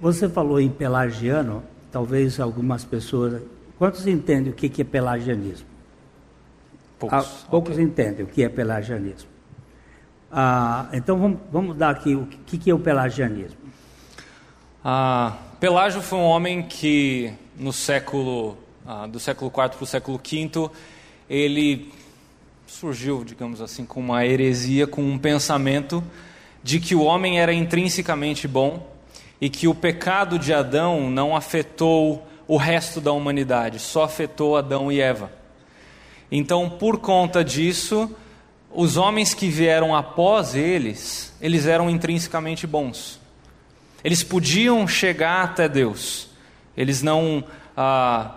[0.00, 3.42] Você falou em pelagiano, talvez algumas pessoas.
[3.78, 5.75] Quantos entendem o que é pelagianismo?
[6.98, 7.18] Poucos.
[7.18, 7.84] Ah, poucos okay.
[7.84, 9.28] entendem o que é pelagianismo.
[10.30, 13.58] Ah, então vamos, vamos dar aqui o que, que é o pelagianismo.
[14.84, 20.18] Ah, Pelágio foi um homem que no século ah, do século IV para o século
[20.18, 20.70] V
[21.28, 21.92] ele
[22.66, 26.04] surgiu, digamos assim, com uma heresia, com um pensamento
[26.62, 28.86] de que o homem era intrinsecamente bom
[29.40, 34.90] e que o pecado de Adão não afetou o resto da humanidade, só afetou Adão
[34.90, 35.30] e Eva.
[36.30, 38.10] Então, por conta disso,
[38.72, 43.20] os homens que vieram após eles, eles eram intrinsecamente bons.
[44.04, 46.28] Eles podiam chegar até Deus.
[46.76, 47.42] Eles não.
[47.76, 48.34] Ah,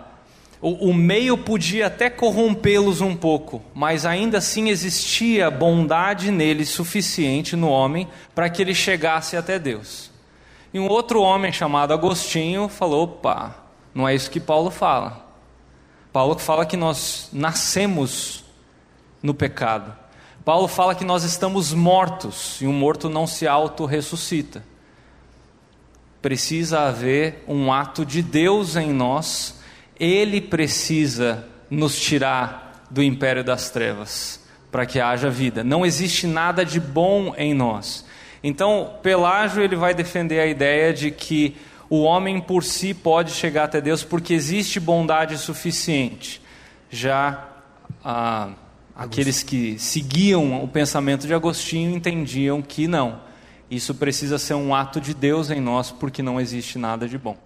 [0.60, 7.56] o, o meio podia até corrompê-los um pouco, mas ainda assim existia bondade neles suficiente
[7.56, 10.10] no homem para que ele chegasse até Deus.
[10.72, 13.56] E um outro homem chamado Agostinho falou: opa,
[13.94, 15.29] não é isso que Paulo fala.
[16.12, 18.44] Paulo fala que nós nascemos
[19.22, 19.94] no pecado.
[20.44, 24.64] Paulo fala que nós estamos mortos e um morto não se auto-ressuscita.
[26.20, 29.60] Precisa haver um ato de Deus em nós,
[29.98, 34.40] ele precisa nos tirar do império das trevas
[34.70, 35.62] para que haja vida.
[35.62, 38.04] Não existe nada de bom em nós.
[38.42, 41.56] Então, Pelágio ele vai defender a ideia de que
[41.90, 46.40] o homem por si pode chegar até Deus porque existe bondade suficiente.
[46.88, 47.48] Já
[48.04, 48.50] ah,
[48.94, 53.20] aqueles que seguiam o pensamento de Agostinho entendiam que não.
[53.68, 57.36] Isso precisa ser um ato de Deus em nós porque não existe nada de bom.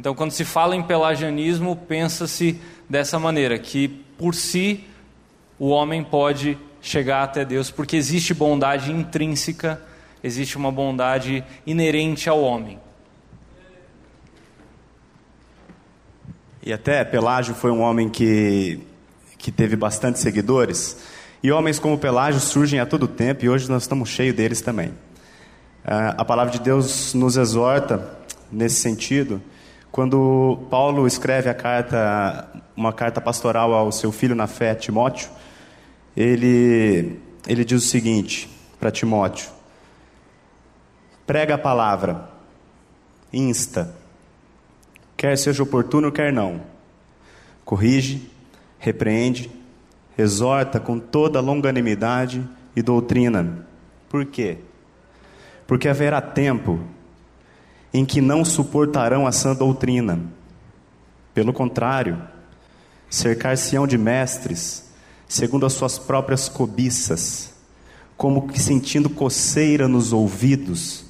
[0.00, 2.58] Então, quando se fala em pelagianismo, pensa-se
[2.88, 4.84] dessa maneira, que por si
[5.58, 9.80] o homem pode chegar até Deus, porque existe bondade intrínseca,
[10.22, 12.78] existe uma bondade inerente ao homem.
[16.66, 18.80] E até Pelágio foi um homem que,
[19.36, 20.96] que teve bastante seguidores.
[21.42, 24.88] E homens como Pelágio surgem a todo tempo e hoje nós estamos cheios deles também.
[24.88, 28.16] Uh, a palavra de Deus nos exorta
[28.50, 29.42] nesse sentido
[29.92, 35.28] quando Paulo escreve a carta, uma carta pastoral ao seu filho na fé, Timóteo.
[36.16, 38.48] Ele, ele diz o seguinte
[38.80, 39.50] para Timóteo:
[41.26, 42.26] prega a palavra,
[43.30, 43.94] insta,
[45.24, 46.60] quer seja oportuno, quer não.
[47.64, 48.30] Corrige,
[48.78, 49.50] repreende,
[50.18, 52.46] exorta com toda longanimidade
[52.76, 53.66] e doutrina.
[54.10, 54.58] Por quê?
[55.66, 56.78] Porque haverá tempo
[57.90, 60.20] em que não suportarão a sã doutrina.
[61.32, 62.20] Pelo contrário,
[63.08, 64.92] cercar-se-ão de mestres,
[65.26, 67.54] segundo as suas próprias cobiças,
[68.14, 71.06] como que sentindo coceira nos ouvidos,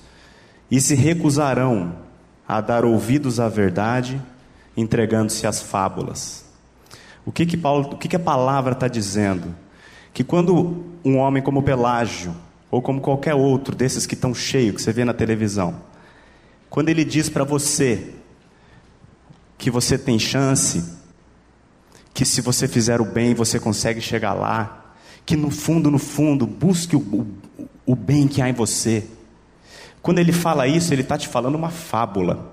[0.70, 2.03] e se recusarão
[2.46, 4.20] a dar ouvidos à verdade,
[4.76, 6.44] entregando-se às fábulas.
[7.24, 9.54] O que que Paulo, o que que a palavra está dizendo?
[10.12, 12.34] Que quando um homem como Pelágio
[12.70, 15.76] ou como qualquer outro desses que estão cheios que você vê na televisão,
[16.68, 18.14] quando ele diz para você
[19.56, 20.84] que você tem chance,
[22.12, 24.92] que se você fizer o bem você consegue chegar lá,
[25.24, 29.06] que no fundo, no fundo, busque o, o, o bem que há em você,
[30.04, 32.52] quando ele fala isso, ele está te falando uma fábula.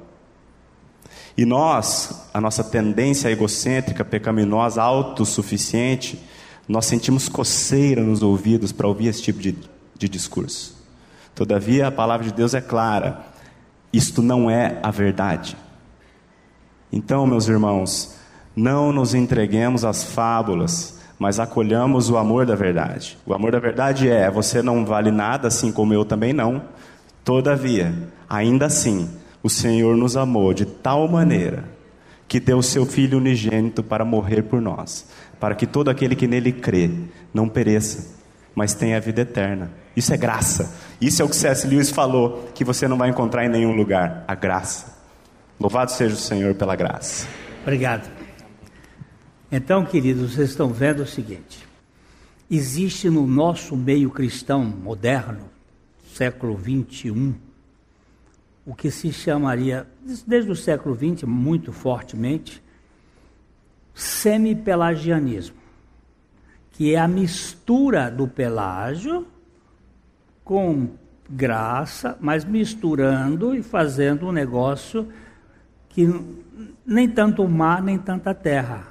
[1.37, 6.17] E nós, a nossa tendência egocêntrica, pecaminosa, autossuficiente,
[6.65, 9.57] nós sentimos coceira nos ouvidos para ouvir esse tipo de,
[9.97, 10.81] de discurso.
[11.35, 13.19] Todavia, a palavra de Deus é clara:
[13.91, 15.57] isto não é a verdade.
[16.89, 18.15] Então, meus irmãos,
[18.55, 23.17] não nos entreguemos às fábulas, mas acolhamos o amor da verdade.
[23.25, 26.61] O amor da verdade é: você não vale nada, assim como eu também não.
[27.23, 27.93] Todavia,
[28.29, 29.09] ainda assim,
[29.43, 31.65] o Senhor nos amou de tal maneira
[32.27, 35.07] que deu seu Filho unigênito para morrer por nós,
[35.39, 36.89] para que todo aquele que nele crê
[37.33, 38.15] não pereça,
[38.55, 39.71] mas tenha a vida eterna.
[39.95, 40.73] Isso é graça.
[41.01, 41.67] Isso é o que C.S.
[41.67, 44.97] Lewis falou, que você não vai encontrar em nenhum lugar: a graça.
[45.59, 47.27] Louvado seja o Senhor pela graça.
[47.63, 48.09] Obrigado.
[49.51, 51.67] Então, queridos, vocês estão vendo o seguinte:
[52.49, 55.49] existe no nosso meio cristão moderno,
[56.15, 57.33] século 21,
[58.65, 59.87] o que se chamaria,
[60.27, 62.61] desde o século XX, muito fortemente,
[63.93, 65.55] semi-pelagianismo,
[66.71, 69.25] que é a mistura do pelágio
[70.43, 70.89] com
[71.29, 75.07] graça, mas misturando e fazendo um negócio
[75.89, 76.07] que
[76.85, 78.87] nem tanto o mar, nem tanta terra.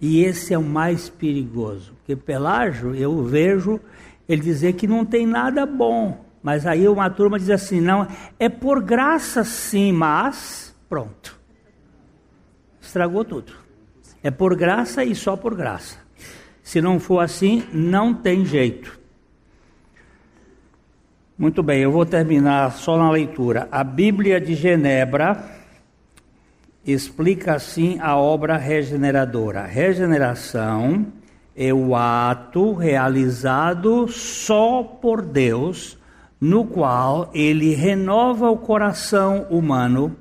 [0.00, 3.80] E esse é o mais perigoso, porque Pelágio, eu vejo
[4.28, 8.06] ele dizer que não tem nada bom, mas aí uma turma diz assim: não,
[8.38, 11.38] é por graça sim, mas pronto.
[12.80, 13.52] Estragou tudo.
[14.22, 15.98] É por graça e só por graça.
[16.62, 18.98] Se não for assim, não tem jeito.
[21.38, 23.68] Muito bem, eu vou terminar só na leitura.
[23.70, 25.44] A Bíblia de Genebra
[26.84, 29.62] explica assim a obra regeneradora.
[29.64, 31.06] Regeneração
[31.60, 35.98] é o ato realizado só por Deus,
[36.40, 40.16] no qual ele renova o coração humano,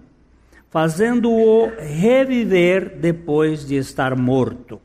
[0.71, 4.81] fazendo-o reviver depois de estar morto.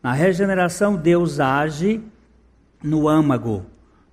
[0.00, 2.00] Na regeneração, Deus age
[2.80, 3.66] no âmago,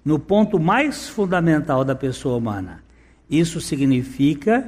[0.04, 2.84] no ponto mais fundamental da pessoa humana.
[3.30, 4.68] Isso significa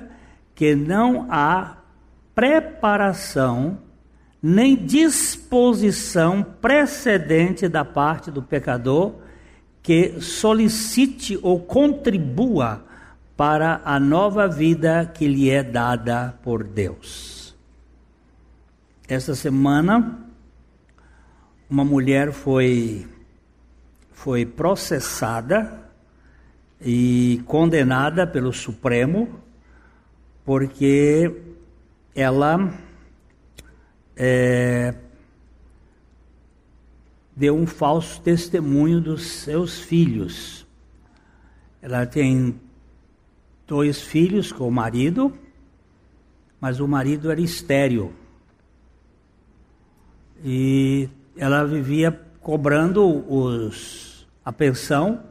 [0.53, 1.77] que não há
[2.35, 3.79] preparação
[4.47, 9.15] nem disposição precedente da parte do pecador
[9.81, 12.85] que solicite ou contribua
[13.35, 17.55] para a nova vida que lhe é dada por Deus.
[19.07, 20.19] Esta semana,
[21.67, 23.07] uma mulher foi,
[24.11, 25.89] foi processada
[26.79, 29.39] e condenada pelo Supremo
[30.45, 31.35] porque
[32.13, 32.84] ela
[34.15, 34.93] é,
[37.35, 40.65] deu um falso testemunho dos seus filhos.
[41.81, 42.59] Ela tem
[43.67, 45.37] dois filhos com o marido,
[46.59, 48.13] mas o marido era estéreo.
[50.43, 52.11] E ela vivia
[52.41, 55.23] cobrando os, a pensão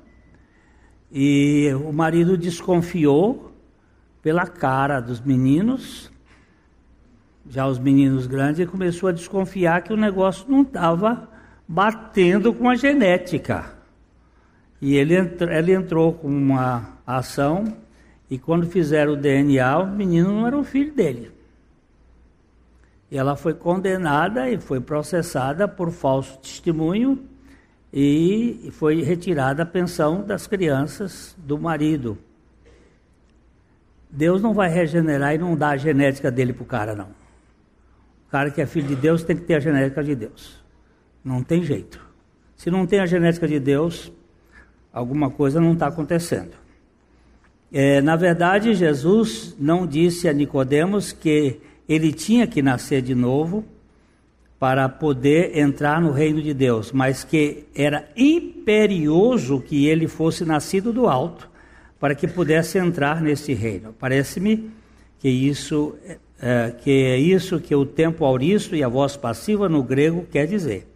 [1.11, 3.53] e o marido desconfiou
[4.21, 6.11] pela cara dos meninos
[7.49, 11.29] já os meninos grandes, começou a desconfiar que o negócio não estava
[11.69, 13.73] batendo com a genética.
[14.81, 17.77] E ele, ele entrou com uma ação,
[18.31, 21.31] e quando fizeram o DNA, o menino não era o filho dele.
[23.11, 27.23] E ela foi condenada e foi processada por falso testemunho
[27.93, 32.19] e foi retirada a pensão das crianças do marido.
[34.11, 37.24] Deus não vai regenerar e não dar a genética dele para o cara, não
[38.35, 40.61] cara que é filho de Deus tem que ter a genética de Deus.
[41.25, 42.05] Não tem jeito.
[42.57, 44.11] Se não tem a genética de Deus,
[44.93, 46.51] alguma coisa não está acontecendo.
[47.73, 53.65] É, na verdade, Jesus não disse a Nicodemos que ele tinha que nascer de novo
[54.59, 60.93] para poder entrar no reino de Deus, mas que era imperioso que ele fosse nascido
[60.93, 61.49] do alto
[62.01, 63.95] para que pudesse entrar nesse reino.
[63.97, 64.73] Parece-me
[65.21, 65.95] que isso
[66.47, 70.47] é, que é isso que o tempo auristo e a voz passiva no grego quer
[70.47, 70.87] dizer.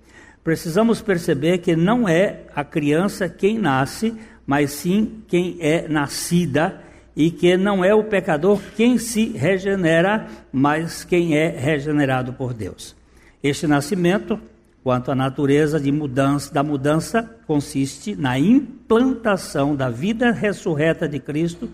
[0.44, 4.14] Precisamos perceber que não é a criança quem nasce,
[4.46, 6.78] mas sim quem é nascida,
[7.16, 12.94] e que não é o pecador quem se regenera, mas quem é regenerado por Deus.
[13.42, 14.38] Este nascimento,
[14.84, 21.70] quanto à natureza de mudança, da mudança, consiste na implantação da vida ressurreta de Cristo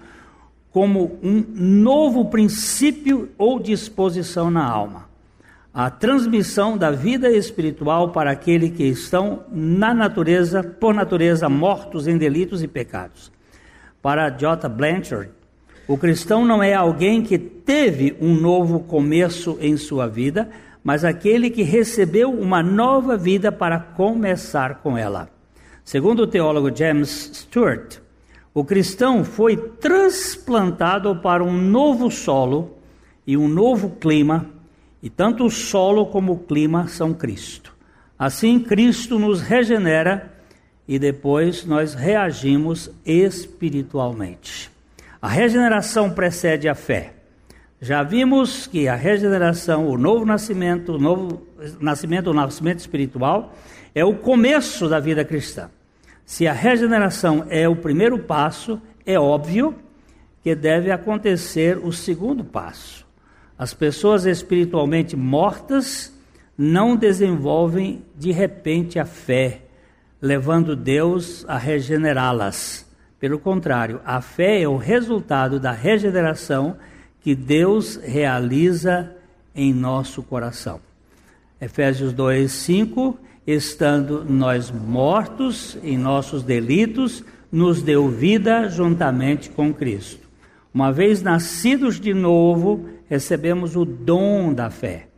[0.74, 5.08] como um novo princípio ou disposição na alma.
[5.72, 12.18] A transmissão da vida espiritual para aqueles que estão na natureza, por natureza, mortos em
[12.18, 13.30] delitos e pecados.
[14.02, 14.68] Para J.
[14.68, 15.30] Blanchard,
[15.86, 20.50] o cristão não é alguém que teve um novo começo em sua vida,
[20.82, 25.28] mas aquele que recebeu uma nova vida para começar com ela.
[25.84, 28.02] Segundo o teólogo James Stewart,
[28.54, 32.78] o cristão foi transplantado para um novo solo
[33.26, 34.46] e um novo clima,
[35.02, 37.74] e tanto o solo como o clima são Cristo.
[38.16, 40.32] Assim, Cristo nos regenera
[40.86, 44.70] e depois nós reagimos espiritualmente.
[45.20, 47.14] A regeneração precede a fé.
[47.80, 51.42] Já vimos que a regeneração, o novo nascimento, o novo
[51.80, 53.52] nascimento, o nascimento espiritual,
[53.94, 55.68] é o começo da vida cristã.
[56.24, 59.74] Se a regeneração é o primeiro passo, é óbvio
[60.42, 63.06] que deve acontecer o segundo passo.
[63.58, 66.12] As pessoas espiritualmente mortas
[66.56, 69.62] não desenvolvem de repente a fé,
[70.20, 72.86] levando Deus a regenerá-las.
[73.20, 76.76] Pelo contrário, a fé é o resultado da regeneração
[77.20, 79.14] que Deus realiza
[79.54, 80.80] em nosso coração.
[81.60, 87.22] Efésios 2, 5: Estando nós mortos em nossos delitos,
[87.52, 90.26] nos deu vida juntamente com Cristo.
[90.72, 95.08] Uma vez nascidos de novo, recebemos o dom da fé.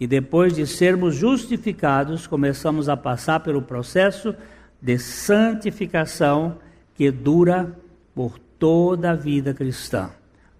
[0.00, 4.34] E depois de sermos justificados, começamos a passar pelo processo
[4.80, 6.58] de santificação
[6.94, 7.76] que dura
[8.14, 10.10] por toda a vida cristã.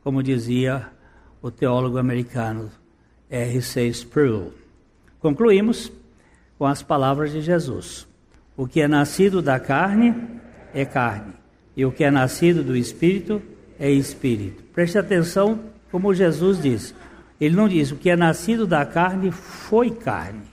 [0.03, 0.89] Como dizia
[1.41, 2.71] o teólogo americano
[3.31, 3.89] R.C.
[3.89, 4.53] Sproul.
[5.19, 5.91] Concluímos
[6.63, 8.07] com as palavras de Jesus:
[8.57, 10.15] O que é nascido da carne
[10.73, 11.33] é carne,
[11.77, 13.43] e o que é nascido do espírito
[13.81, 14.63] é espírito.
[14.73, 15.59] Preste atenção
[15.91, 16.95] como Jesus disse.
[17.41, 20.45] Ele não diz o que é nascido da carne foi carne.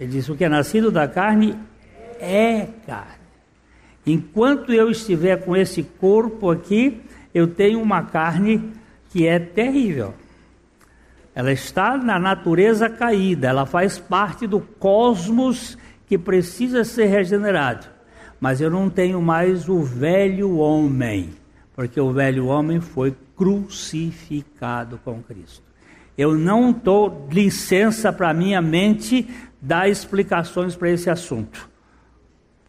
[0.00, 1.54] Ele diz o que é nascido da carne
[2.18, 3.26] é carne.
[4.06, 6.98] Enquanto eu estiver com esse corpo aqui,
[7.34, 8.72] eu tenho uma carne
[9.10, 10.14] que é terrível.
[11.34, 17.86] Ela está na natureza caída, ela faz parte do cosmos que precisa ser regenerado.
[18.38, 21.30] Mas eu não tenho mais o velho homem,
[21.74, 25.62] porque o velho homem foi crucificado com Cristo.
[26.18, 29.26] Eu não dou licença para minha mente
[29.60, 31.70] dar explicações para esse assunto,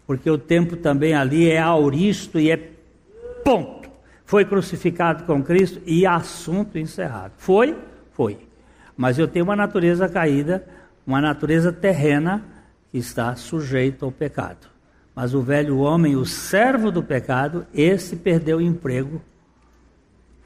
[0.08, 2.58] porque o tempo também ali é auristo e é
[3.44, 3.90] ponto.
[4.24, 7.34] Foi crucificado com Cristo e assunto encerrado.
[7.38, 7.76] Foi?
[8.14, 8.38] Foi.
[8.96, 10.66] Mas eu tenho uma natureza caída,
[11.06, 12.44] uma natureza terrena
[12.92, 14.68] que está sujeito ao pecado.
[15.16, 19.22] Mas o velho homem, o servo do pecado, esse perdeu o emprego,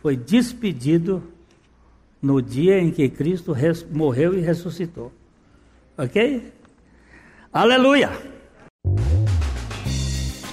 [0.02, 1.24] foi despedido
[2.22, 3.56] no dia em que Cristo
[3.92, 5.12] morreu e ressuscitou.
[5.98, 6.52] Ok?
[7.52, 8.37] Aleluia!